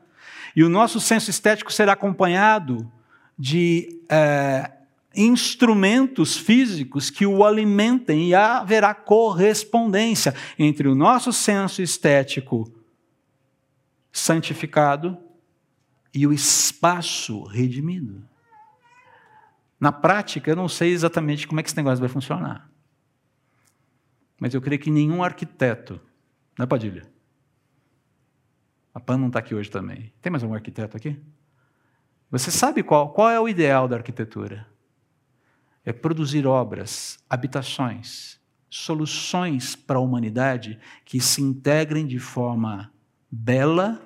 [0.56, 2.92] e o nosso senso estético será acompanhado
[3.38, 4.72] de é,
[5.16, 12.72] instrumentos físicos que o alimentem, e haverá correspondência entre o nosso senso estético
[14.12, 15.18] santificado
[16.14, 18.24] e o espaço redimido.
[19.84, 22.72] Na prática, eu não sei exatamente como é que esse negócio vai funcionar.
[24.40, 26.00] Mas eu creio que nenhum arquiteto,
[26.58, 27.04] não é Padilha?
[28.94, 30.14] A PAN não está aqui hoje também.
[30.22, 31.20] Tem mais algum arquiteto aqui?
[32.32, 34.66] Você sabe qual, qual é o ideal da arquitetura?
[35.84, 42.90] É produzir obras, habitações, soluções para a humanidade que se integrem de forma
[43.30, 44.02] bela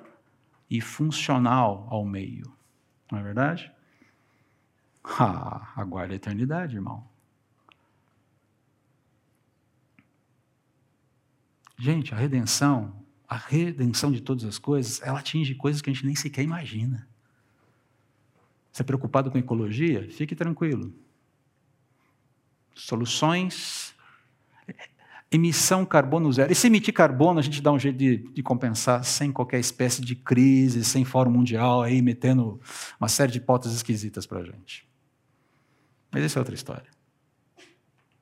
[0.68, 2.52] e funcional ao meio.
[3.12, 3.77] Não é verdade?
[5.20, 7.04] Ah, aguarda a eternidade, irmão.
[11.78, 12.94] Gente, a redenção,
[13.28, 17.08] a redenção de todas as coisas, ela atinge coisas que a gente nem sequer imagina.
[18.72, 20.08] Você é preocupado com ecologia?
[20.10, 20.92] Fique tranquilo.
[22.74, 23.94] Soluções.
[25.30, 26.50] Emissão carbono zero.
[26.50, 30.00] E se emitir carbono, a gente dá um jeito de, de compensar sem qualquer espécie
[30.00, 32.60] de crise, sem fórum mundial aí metendo
[32.98, 34.88] uma série de hipóteses esquisitas para a gente.
[36.10, 36.86] Mas essa é outra história.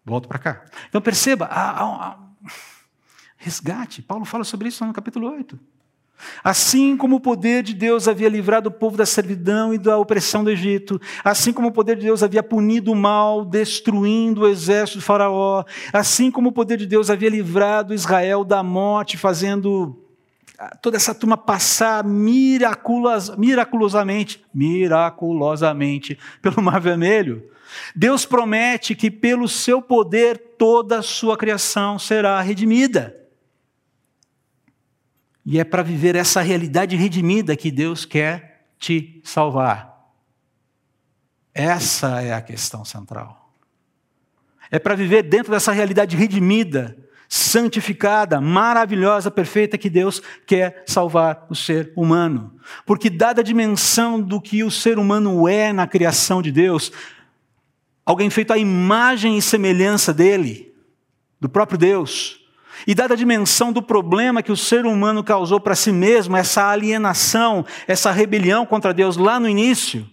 [0.04, 0.64] Volto para cá.
[0.88, 1.48] Então perceba,
[3.36, 4.02] resgate.
[4.02, 5.58] Paulo fala sobre isso no capítulo 8.
[6.42, 10.42] Assim como o poder de Deus havia livrado o povo da servidão e da opressão
[10.42, 14.98] do Egito, assim como o poder de Deus havia punido o mal, destruindo o exército
[14.98, 20.05] de Faraó, assim como o poder de Deus havia livrado Israel da morte, fazendo
[20.80, 27.50] toda essa turma passar miraculos, miraculosamente, miraculosamente pelo Mar Vermelho.
[27.94, 33.14] Deus promete que pelo seu poder toda a sua criação será redimida.
[35.44, 39.96] E é para viver essa realidade redimida que Deus quer te salvar.
[41.54, 43.50] Essa é a questão central.
[44.70, 46.96] É para viver dentro dessa realidade redimida,
[47.28, 52.54] santificada, maravilhosa, perfeita que Deus quer salvar o ser humano.
[52.84, 56.92] Porque, dada a dimensão do que o ser humano é na criação de Deus,
[58.04, 60.72] alguém feito à imagem e semelhança dele,
[61.40, 62.40] do próprio Deus,
[62.86, 66.68] e dada a dimensão do problema que o ser humano causou para si mesmo, essa
[66.68, 70.08] alienação, essa rebelião contra Deus lá no início,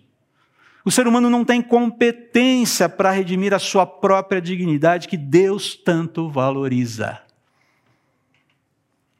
[0.85, 6.29] o ser humano não tem competência para redimir a sua própria dignidade que Deus tanto
[6.29, 7.21] valoriza.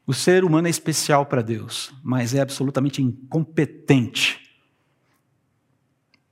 [0.06, 4.44] O ser humano é especial para Deus, mas é absolutamente incompetente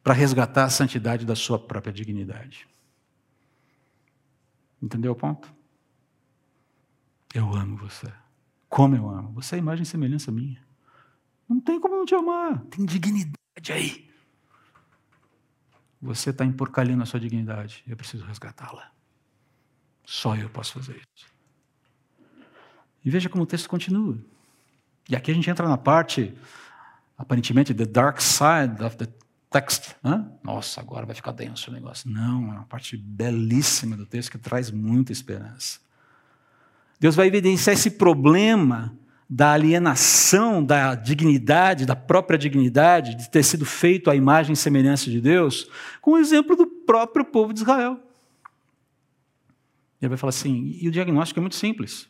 [0.03, 2.69] para resgatar a santidade da sua própria dignidade.
[4.83, 5.51] Entendeu o ponto?
[7.33, 8.13] Eu amo você.
[8.69, 9.33] Como eu amo.
[9.35, 10.61] Você é imagem e semelhança minha.
[11.49, 12.59] Não tem como não te amar.
[12.65, 14.12] Tem dignidade aí.
[16.03, 17.85] Você está emporcalhando a sua dignidade.
[17.87, 18.91] Eu preciso resgatá-la.
[20.05, 21.27] Só eu posso fazer isso.
[23.05, 24.19] E veja como o texto continua.
[25.09, 26.37] E aqui a gente entra na parte,
[27.17, 29.07] aparentemente, the dark side of the
[29.49, 29.95] text.
[30.05, 30.29] Hã?
[30.43, 32.11] Nossa, agora vai ficar denso o negócio.
[32.11, 35.81] Não, é uma parte belíssima do texto que traz muita esperança.
[36.99, 38.97] Deus vai evidenciar esse problema
[39.35, 45.11] da alienação da dignidade, da própria dignidade, de ter sido feito à imagem e semelhança
[45.11, 45.71] de Deus,
[46.03, 47.99] com o exemplo do próprio povo de Israel.
[50.03, 52.07] Ele vai falar assim: e o diagnóstico é muito simples.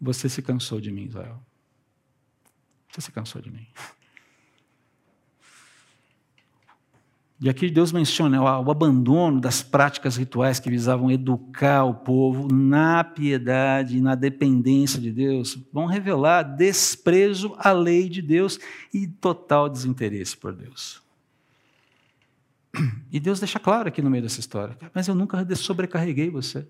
[0.00, 1.38] Você se cansou de mim, Israel.
[2.90, 3.66] Você se cansou de mim.
[7.44, 13.04] E aqui Deus menciona o abandono das práticas rituais que visavam educar o povo na
[13.04, 18.58] piedade e na dependência de Deus, vão revelar desprezo à lei de Deus
[18.94, 21.02] e total desinteresse por Deus.
[23.12, 26.66] E Deus deixa claro aqui no meio dessa história: mas eu nunca sobrecarreguei você.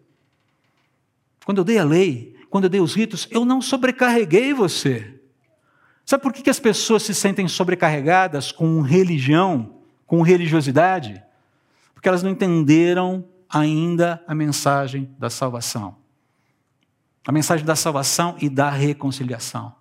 [1.44, 5.22] Quando eu dei a lei, quando eu dei os ritos, eu não sobrecarreguei você.
[6.04, 9.73] Sabe por que as pessoas se sentem sobrecarregadas com religião?
[10.06, 11.22] Com religiosidade,
[11.94, 15.96] porque elas não entenderam ainda a mensagem da salvação.
[17.26, 19.74] A mensagem da salvação e da reconciliação.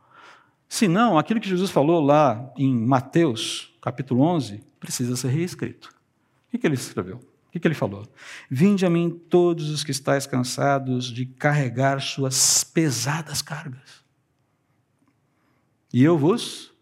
[0.69, 5.89] Senão, aquilo que Jesus falou lá em Mateus, capítulo 11, precisa ser reescrito.
[6.53, 7.19] O que ele escreveu?
[7.53, 8.07] O que ele falou?
[8.49, 14.03] Vinde a mim todos os que estáis cansados de carregar suas pesadas cargas.
[15.93, 16.73] E eu vos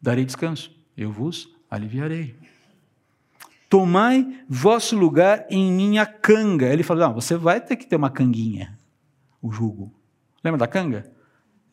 [0.00, 0.70] darei descanso.
[0.96, 2.36] Eu vos aliviarei.
[3.68, 6.66] Tomai vosso lugar em minha canga.
[6.66, 8.78] Ele falou: não, você vai ter que ter uma canguinha,
[9.42, 9.92] o jugo.
[10.42, 11.10] Lembra da canga?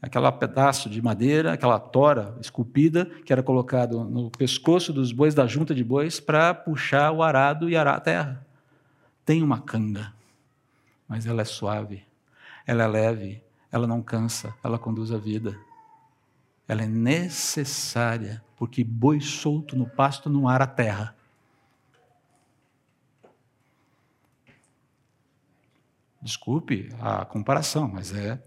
[0.01, 5.47] Aquela pedaço de madeira, aquela tora esculpida que era colocado no pescoço dos bois da
[5.47, 8.45] junta de bois para puxar o arado e arar a terra.
[9.23, 10.11] Tem uma canga,
[11.07, 12.03] mas ela é suave,
[12.67, 15.57] ela é leve, ela não cansa, ela conduz a vida.
[16.67, 21.17] Ela é necessária, porque boi solto no pasto não ara a terra.
[26.21, 28.41] Desculpe a comparação, mas é,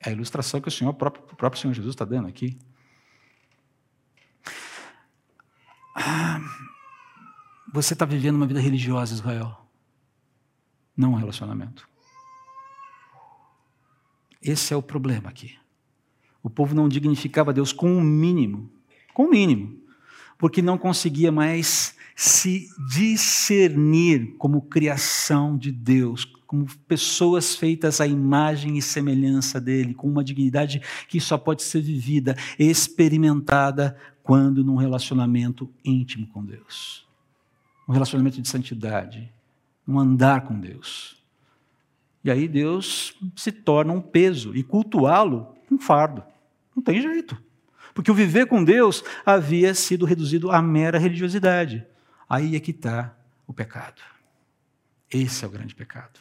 [0.00, 2.58] é a ilustração que o Senhor, o próprio, o próprio Senhor Jesus está dando aqui.
[5.94, 6.40] Ah,
[7.72, 9.64] você está vivendo uma vida religiosa, Israel,
[10.96, 11.88] não um relacionamento.
[14.42, 15.56] Esse é o problema aqui.
[16.42, 18.75] O povo não dignificava Deus com o um mínimo,
[19.16, 19.74] com o mínimo,
[20.36, 28.76] porque não conseguia mais se discernir como criação de Deus, como pessoas feitas à imagem
[28.76, 35.66] e semelhança dele, com uma dignidade que só pode ser vivida, experimentada quando num relacionamento
[35.82, 37.08] íntimo com Deus.
[37.88, 39.32] Um relacionamento de santidade,
[39.88, 41.16] um andar com Deus.
[42.22, 46.22] E aí Deus se torna um peso e cultuá-lo um fardo.
[46.76, 47.45] Não tem jeito.
[47.96, 51.82] Porque o viver com Deus havia sido reduzido à mera religiosidade.
[52.28, 53.16] Aí é que está
[53.46, 54.02] o pecado.
[55.10, 56.20] Esse é o grande pecado.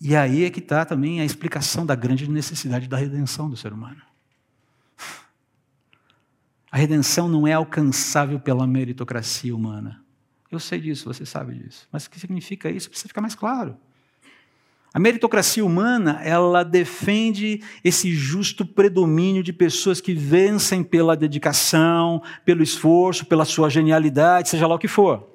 [0.00, 3.72] E aí é que está também a explicação da grande necessidade da redenção do ser
[3.72, 4.02] humano.
[6.72, 10.04] A redenção não é alcançável pela meritocracia humana.
[10.50, 11.86] Eu sei disso, você sabe disso.
[11.92, 12.90] Mas o que significa isso?
[12.90, 13.78] Precisa ficar mais claro.
[14.92, 22.62] A meritocracia humana, ela defende esse justo predomínio de pessoas que vencem pela dedicação, pelo
[22.62, 25.28] esforço, pela sua genialidade, seja lá o que for.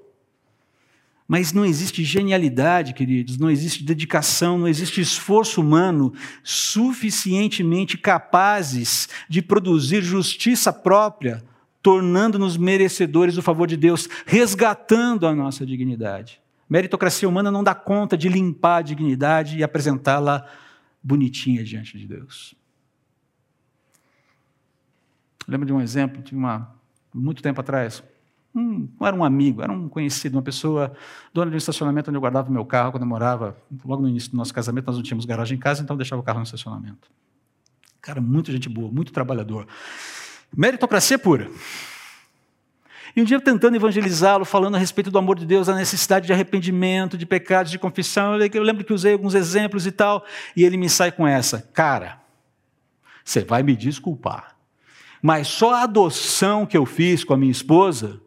[1.28, 9.42] Mas não existe genialidade, queridos, não existe dedicação, não existe esforço humano suficientemente capazes de
[9.42, 11.42] produzir justiça própria
[11.86, 16.42] tornando-nos merecedores do favor de Deus, resgatando a nossa dignidade.
[16.70, 20.48] Meritocracia humana não dá conta de limpar a dignidade e apresentá-la
[21.02, 22.56] bonitinha diante de Deus.
[25.48, 26.76] Lembro de um exemplo, de uma
[27.14, 28.04] muito tempo atrás.
[28.54, 30.96] Um, não era um amigo, era um conhecido, uma pessoa
[31.34, 33.56] dona de um estacionamento onde eu guardava meu carro quando eu morava.
[33.84, 36.22] Logo no início do nosso casamento, nós não tínhamos garagem em casa, então eu deixava
[36.22, 37.10] o carro no estacionamento.
[38.02, 39.68] Cara, muito gente boa, muito trabalhador.
[40.56, 41.50] Meritocracia pura.
[43.16, 46.34] E um dia tentando evangelizá-lo, falando a respeito do amor de Deus, a necessidade de
[46.34, 50.76] arrependimento, de pecados, de confissão, eu lembro que usei alguns exemplos e tal, e ele
[50.76, 52.22] me sai com essa: Cara,
[53.24, 54.58] você vai me desculpar,
[55.22, 58.22] mas só a adoção que eu fiz com a minha esposa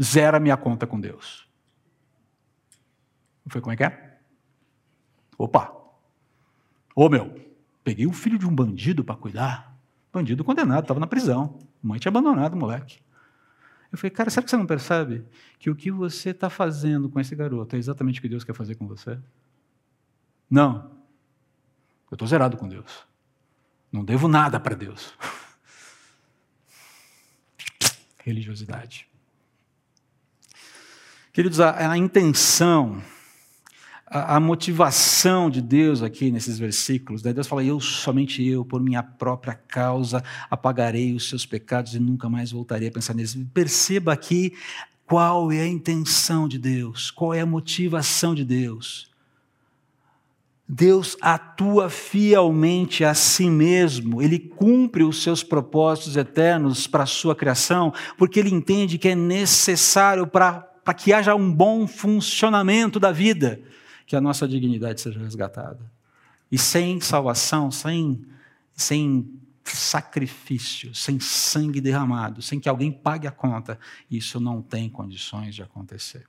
[0.00, 1.48] zera minha conta com Deus.
[3.48, 4.18] Foi como é que é?
[5.36, 5.72] Opa!
[6.94, 7.34] Ô meu,
[7.82, 9.76] peguei o filho de um bandido para cuidar.
[10.12, 11.58] Bandido condenado, estava na prisão.
[11.82, 13.00] Mãe tinha abandonado o moleque.
[13.90, 15.24] Eu falei, cara, será que você não percebe
[15.58, 18.54] que o que você está fazendo com esse garoto é exatamente o que Deus quer
[18.54, 19.18] fazer com você?
[20.50, 20.90] Não.
[22.10, 23.06] Eu estou zerado com Deus.
[23.90, 25.14] Não devo nada para Deus.
[28.22, 29.08] Religiosidade.
[31.32, 33.02] Queridos, a, a intenção
[34.10, 37.22] a, a, motivação de Deus aqui nesses versículos.
[37.22, 37.32] Né?
[37.32, 42.28] Deus fala: Eu, somente eu, por minha própria causa, apagarei os seus pecados e nunca
[42.28, 43.36] mais voltarei a pensar neles.
[43.52, 44.54] Perceba aqui
[45.06, 49.08] qual é a intenção de Deus, qual é a motivação de Deus.
[50.70, 57.34] Deus atua fielmente a si mesmo, ele cumpre os seus propósitos eternos para a sua
[57.34, 63.62] criação, porque ele entende que é necessário para que haja um bom funcionamento da vida
[64.08, 65.78] que a nossa dignidade seja resgatada.
[66.50, 68.24] E sem salvação, sem,
[68.72, 73.78] sem sacrifício, sem sangue derramado, sem que alguém pague a conta,
[74.10, 76.26] isso não tem condições de acontecer.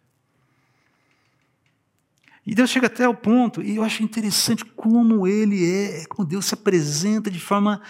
[2.45, 6.45] E Deus chega até o ponto, e eu acho interessante como ele é, como Deus
[6.45, 7.81] se apresenta de forma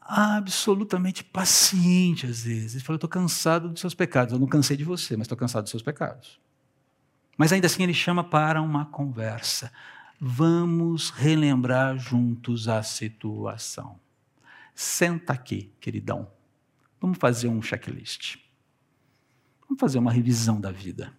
[0.00, 2.76] absolutamente paciente às vezes.
[2.76, 4.32] Ele fala: Eu estou cansado dos seus pecados.
[4.32, 6.40] Eu não cansei de você, mas estou cansado dos seus pecados.
[7.36, 9.72] Mas ainda assim ele chama para uma conversa.
[10.20, 13.98] Vamos relembrar juntos a situação.
[14.74, 16.30] Senta aqui, queridão.
[17.00, 18.36] Vamos fazer um checklist.
[19.62, 21.12] Vamos fazer uma revisão da vida.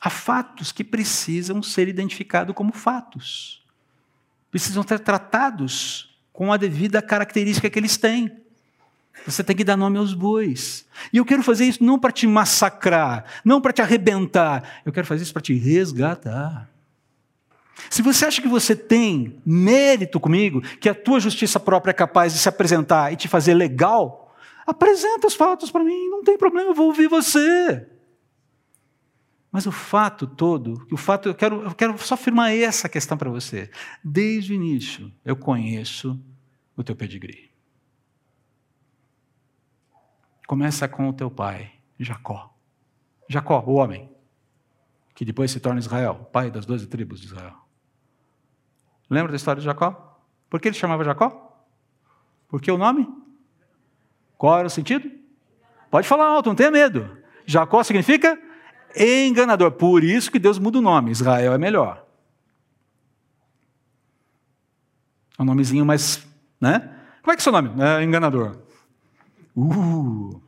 [0.00, 3.64] Há fatos que precisam ser identificados como fatos.
[4.50, 8.43] Precisam ser tratados com a devida característica que eles têm.
[9.26, 10.86] Você tem que dar nome aos bois.
[11.12, 14.82] E eu quero fazer isso não para te massacrar, não para te arrebentar.
[14.84, 16.68] Eu quero fazer isso para te resgatar.
[17.90, 22.32] Se você acha que você tem mérito comigo, que a tua justiça própria é capaz
[22.32, 24.34] de se apresentar e te fazer legal,
[24.66, 27.86] apresenta os fatos para mim, não tem problema, eu vou ouvir você.
[29.50, 33.30] Mas o fato todo, o fato, eu quero, eu quero só afirmar essa questão para
[33.30, 33.70] você.
[34.02, 36.20] Desde o início, eu conheço
[36.76, 37.53] o teu pedigree.
[40.54, 42.54] Começa com o teu pai, Jacó.
[43.28, 44.08] Jacó, o homem,
[45.12, 47.56] que depois se torna Israel, pai das doze tribos de Israel.
[49.10, 50.16] Lembra da história de Jacó?
[50.48, 51.60] Por que ele chamava Jacó?
[52.46, 53.12] Por que o nome?
[54.38, 55.10] Qual era o sentido?
[55.90, 57.18] Pode falar alto, não tenha medo.
[57.44, 58.40] Jacó significa
[58.96, 59.72] enganador.
[59.72, 61.10] Por isso que Deus muda o nome.
[61.10, 62.06] Israel é melhor.
[65.36, 66.24] É um nomezinho mais,
[66.60, 66.78] né?
[67.22, 67.72] Como é que é o seu nome?
[67.82, 68.56] É enganador.
[69.56, 70.43] Uh!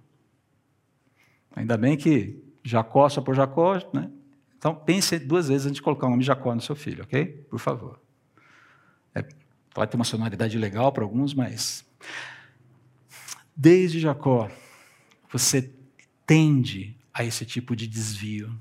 [1.57, 4.11] Ainda bem que Jacó só por Jacó, né?
[4.59, 7.25] Então pense duas vezes antes de colocar o nome Jacó no seu filho, ok?
[7.49, 7.99] Por favor.
[9.15, 9.25] É,
[9.73, 11.85] pode ter uma sonoridade legal para alguns, mas
[13.57, 14.51] desde Jacó
[15.33, 15.73] você
[16.27, 18.55] tende a esse tipo de desvio.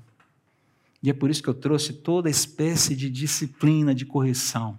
[1.02, 4.78] E é por isso que eu trouxe toda espécie de disciplina de correção.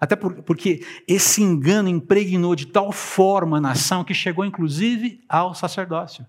[0.00, 5.54] Até por, porque esse engano impregnou de tal forma a nação que chegou inclusive ao
[5.54, 6.26] sacerdócio.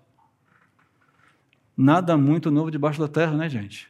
[1.80, 3.88] Nada muito novo debaixo da terra, né, gente?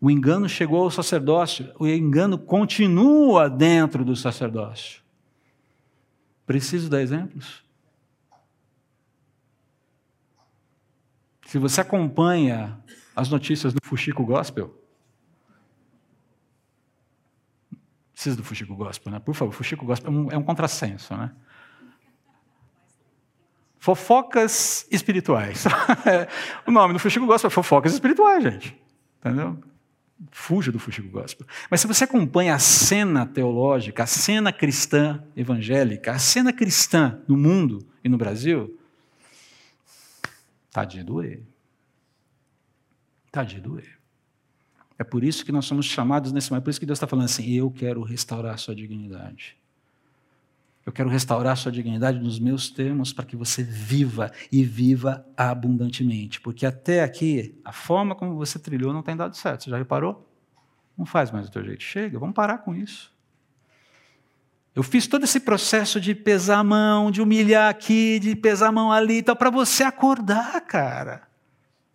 [0.00, 5.02] O engano chegou ao sacerdócio, o engano continua dentro do sacerdócio.
[6.46, 7.64] Preciso dar exemplos?
[11.44, 12.78] Se você acompanha
[13.16, 14.80] as notícias do Fuxico Gospel,
[18.12, 19.18] precisa do Fuxico Gospel, né?
[19.18, 21.34] Por favor, Fuxico Gospel é um, é um contrassenso, né?
[23.78, 25.64] Fofocas espirituais.
[26.66, 28.76] o nome do Fuxico Gospel é Fofocas espirituais, gente.
[29.20, 29.58] Entendeu?
[30.32, 31.46] Fuja do Fuxico Gospel.
[31.70, 37.36] Mas se você acompanha a cena teológica, a cena cristã evangélica, a cena cristã no
[37.36, 38.76] mundo e no Brasil,
[40.72, 41.42] tá de doer.
[43.30, 43.98] Tá de doer.
[44.98, 47.06] É por isso que nós somos chamados nesse momento, é por isso que Deus está
[47.06, 49.56] falando assim: eu quero restaurar sua dignidade.
[50.88, 56.40] Eu quero restaurar sua dignidade nos meus termos para que você viva e viva abundantemente.
[56.40, 59.64] Porque até aqui, a forma como você trilhou não tem dado certo.
[59.64, 60.26] Você já reparou?
[60.96, 61.82] Não faz mais do teu jeito.
[61.82, 63.12] Chega, vamos parar com isso.
[64.74, 68.72] Eu fiz todo esse processo de pesar a mão, de humilhar aqui, de pesar a
[68.72, 71.27] mão ali, para você acordar, cara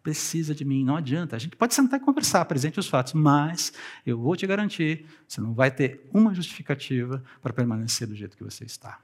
[0.04, 1.36] precisa de mim, não adianta.
[1.36, 3.72] A gente pode sentar e conversar, apresente os fatos, mas
[4.06, 8.44] eu vou te garantir, você não vai ter uma justificativa para permanecer do jeito que
[8.44, 9.00] você está.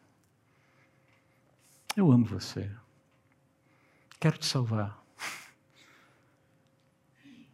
[1.95, 2.69] Eu amo você.
[4.19, 4.99] Quero te salvar.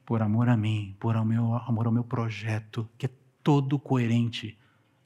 [0.04, 3.10] Por amor a mim, por meu, amor ao meu projeto, que é
[3.44, 4.58] todo coerente,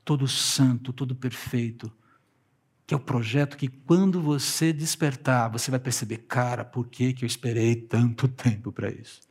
[0.04, 1.92] todo santo, todo perfeito
[2.90, 7.24] que é o projeto que quando você despertar, você vai perceber, cara, por que, que
[7.24, 9.22] eu esperei tanto tempo para isso?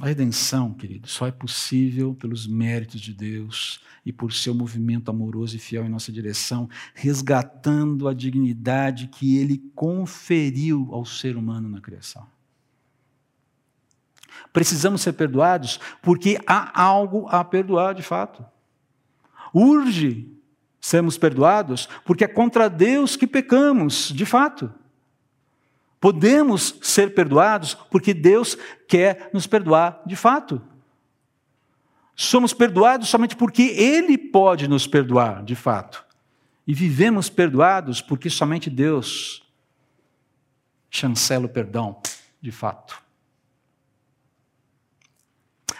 [0.00, 5.56] A redenção, querido, só é possível pelos méritos de Deus e por seu movimento amoroso
[5.56, 11.80] e fiel em nossa direção, resgatando a dignidade que ele conferiu ao ser humano na
[11.80, 12.24] criação.
[14.52, 18.52] Precisamos ser perdoados porque há algo a perdoar de fato.
[19.52, 20.28] Urge
[20.80, 24.72] sermos perdoados, porque é contra Deus que pecamos, de fato.
[26.00, 30.60] Podemos ser perdoados porque Deus quer nos perdoar de fato.
[32.16, 36.04] Somos perdoados somente porque Ele pode nos perdoar de fato.
[36.66, 39.42] E vivemos perdoados porque somente Deus
[40.90, 42.00] chancela o perdão
[42.40, 43.00] de fato.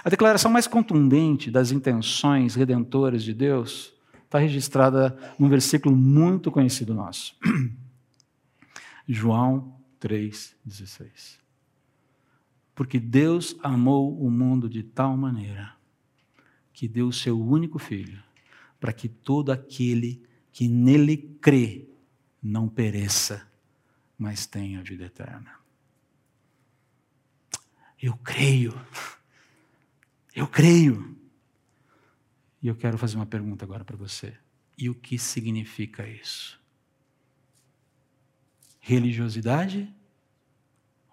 [0.05, 3.95] A declaração mais contundente das intenções redentoras de Deus
[4.25, 7.37] está registrada num versículo muito conhecido nosso.
[9.07, 11.39] João 3,16.
[12.75, 15.77] Porque Deus amou o mundo de tal maneira
[16.73, 18.21] que deu o seu único filho,
[18.81, 21.87] para que todo aquele que nele crê
[22.43, 23.47] não pereça,
[24.19, 25.53] mas tenha vida eterna.
[28.01, 28.75] Eu creio
[30.35, 31.17] eu creio.
[32.63, 34.37] E eu quero fazer uma pergunta agora para você.
[34.79, 36.61] E o que significa isso?
[38.81, 39.93] Religiosidade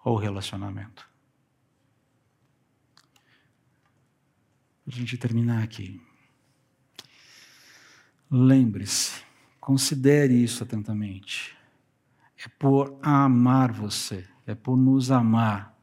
[0.04, 1.08] ou relacionamento?
[4.86, 6.00] A gente terminar aqui.
[8.30, 9.22] Lembre-se,
[9.60, 11.56] considere isso atentamente.
[12.44, 15.79] É por amar você, é por nos amar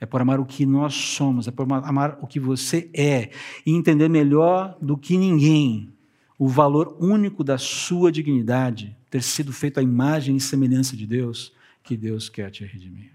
[0.00, 3.30] é por amar o que nós somos, é por amar o que você é
[3.64, 5.92] e entender melhor do que ninguém
[6.38, 11.52] o valor único da sua dignidade, ter sido feito à imagem e semelhança de Deus,
[11.82, 13.12] que Deus quer te redimir.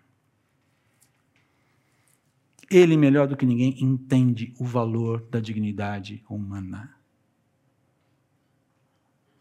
[2.72, 6.96] Ele, melhor do que ninguém, entende o valor da dignidade humana.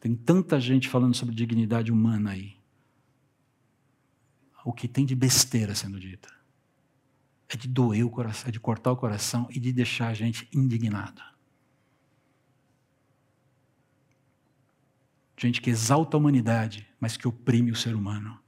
[0.00, 2.56] Tem tanta gente falando sobre dignidade humana aí.
[4.64, 6.37] O que tem de besteira sendo dita
[7.48, 10.48] é de doer o coração, é de cortar o coração e de deixar a gente
[10.52, 11.22] indignado.
[15.36, 18.38] Gente que exalta a humanidade, mas que oprime o ser humano.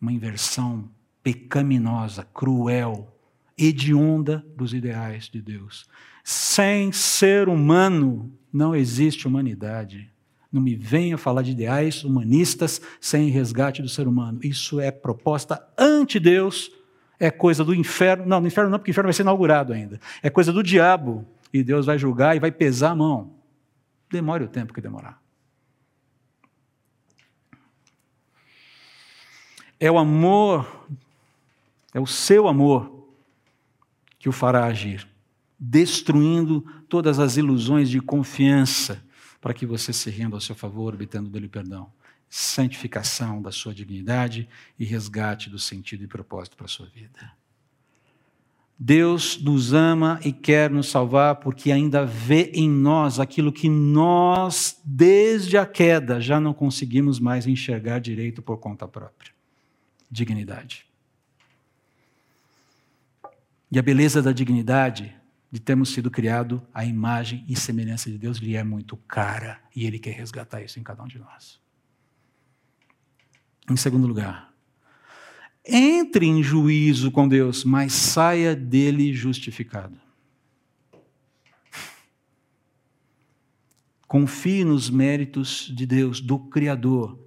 [0.00, 0.90] Uma inversão
[1.22, 3.18] pecaminosa, cruel,
[3.56, 5.86] hedionda dos ideais de Deus.
[6.22, 10.12] Sem ser humano não existe humanidade.
[10.52, 14.38] Não me venha falar de ideais humanistas sem resgate do ser humano.
[14.42, 16.70] Isso é proposta ante-Deus
[17.22, 18.26] é coisa do inferno.
[18.26, 20.00] Não, no inferno não, porque o inferno vai ser inaugurado ainda.
[20.20, 21.24] É coisa do diabo.
[21.52, 23.34] E Deus vai julgar e vai pesar a mão.
[24.10, 25.22] Demore o tempo que demorar.
[29.78, 30.88] É o amor
[31.94, 33.06] É o seu amor
[34.18, 35.06] que o fará agir,
[35.58, 39.04] destruindo todas as ilusões de confiança
[39.40, 41.92] para que você se renda ao seu favor, obtendo dele perdão
[42.34, 47.30] santificação da sua dignidade e resgate do sentido e propósito para a sua vida.
[48.78, 54.80] Deus nos ama e quer nos salvar porque ainda vê em nós aquilo que nós,
[54.82, 59.30] desde a queda, já não conseguimos mais enxergar direito por conta própria:
[60.10, 60.86] dignidade.
[63.70, 65.14] E a beleza da dignidade
[65.50, 69.84] de termos sido criado à imagem e semelhança de Deus lhe é muito cara e
[69.84, 71.61] Ele quer resgatar isso em cada um de nós.
[73.70, 74.52] Em segundo lugar,
[75.64, 80.00] entre em juízo com Deus, mas saia dele justificado.
[84.08, 87.18] Confie nos méritos de Deus, do Criador,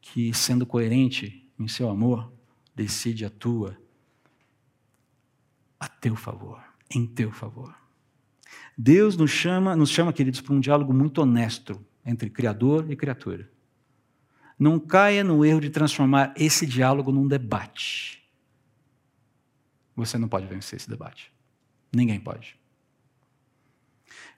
[0.00, 2.30] que, sendo coerente em seu amor,
[2.74, 3.78] decide, atua
[5.78, 7.74] a teu favor, em teu favor.
[8.76, 13.50] Deus nos chama, nos chama, queridos, para um diálogo muito honesto entre Criador e criatura.
[14.62, 18.22] Não caia no erro de transformar esse diálogo num debate.
[19.96, 21.32] Você não pode vencer esse debate.
[21.92, 22.56] Ninguém pode.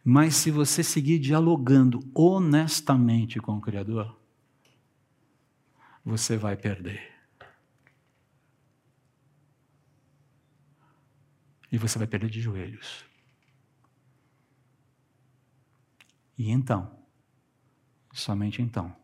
[0.02, 4.18] Mas se você seguir dialogando honestamente com o Criador,
[6.02, 7.12] você vai perder.
[11.70, 13.04] E você vai perder de joelhos.
[16.38, 16.98] E então,
[18.10, 19.03] somente então,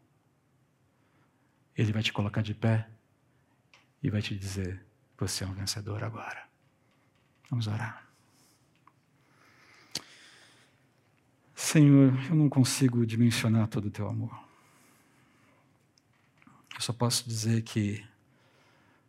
[1.81, 2.87] ele vai te colocar de pé
[4.03, 4.85] e vai te dizer:
[5.18, 6.47] Você é um vencedor agora.
[7.49, 8.07] Vamos orar.
[11.55, 14.45] Senhor, eu não consigo dimensionar todo o teu amor.
[16.74, 18.07] Eu só posso dizer que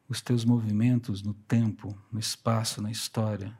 [0.07, 3.57] os teus movimentos no tempo, no espaço, na história,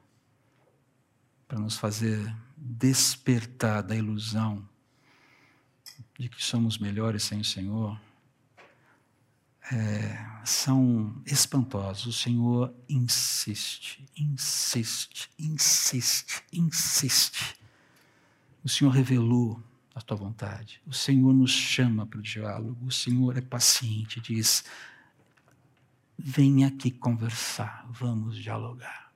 [1.46, 4.66] para nos fazer despertar da ilusão
[6.18, 8.00] de que somos melhores sem o Senhor,
[9.70, 12.06] é, são espantosos.
[12.06, 17.56] O Senhor insiste, insiste, insiste, insiste.
[18.64, 19.62] O Senhor revelou
[19.94, 20.80] a tua vontade.
[20.86, 22.86] O Senhor nos chama para o diálogo.
[22.86, 24.64] O Senhor é paciente, diz:
[26.18, 29.12] vem aqui conversar, vamos dialogar.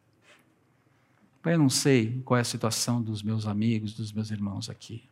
[1.45, 5.09] Eu não sei qual é a situação dos meus amigos, dos meus irmãos aqui.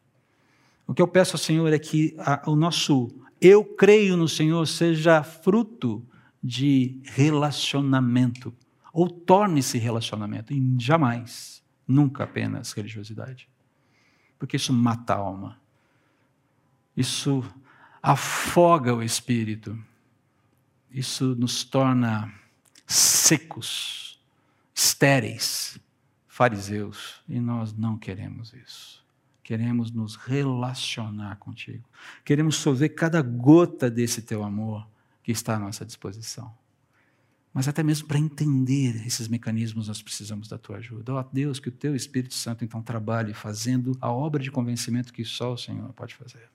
[0.87, 3.11] O que eu peço ao Senhor é que a, o nosso
[3.41, 6.03] eu creio no Senhor seja fruto
[6.43, 8.55] de relacionamento,
[8.93, 13.49] ou torne-se relacionamento, e jamais, nunca apenas religiosidade.
[14.39, 15.61] Porque isso mata a alma,
[16.97, 17.45] isso
[18.03, 19.79] afoga o espírito,
[20.91, 22.33] isso nos torna
[22.87, 24.19] secos,
[24.75, 25.79] estéreis,
[26.27, 29.04] fariseus, e nós não queremos isso.
[29.45, 31.85] Queremos nos relacionar contigo.
[32.25, 34.89] Queremos sorver cada gota desse teu amor
[35.23, 36.51] que está à nossa disposição.
[37.53, 41.13] Mas até mesmo para entender esses mecanismos, nós precisamos da tua ajuda.
[41.13, 45.13] Ó oh, Deus, que o teu Espírito Santo então trabalhe fazendo a obra de convencimento
[45.13, 46.49] que só o Senhor pode fazer.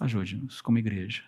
[0.00, 1.24] Ajude-nos, como igreja,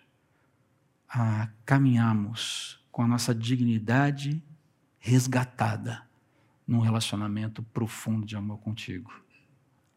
[1.10, 4.42] a caminharmos com a nossa dignidade
[4.98, 6.02] resgatada
[6.66, 9.12] num relacionamento profundo de amor contigo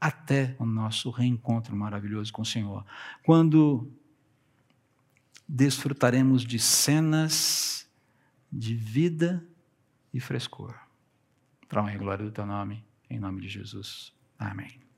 [0.04, 2.86] até o nosso reencontro maravilhoso com o Senhor.
[3.24, 3.90] Quando
[5.48, 7.90] desfrutaremos de cenas
[8.52, 9.42] de vida
[10.14, 10.78] e frescor.
[11.70, 14.14] Para a glória do teu nome, em nome de Jesus.
[14.38, 14.93] Amém.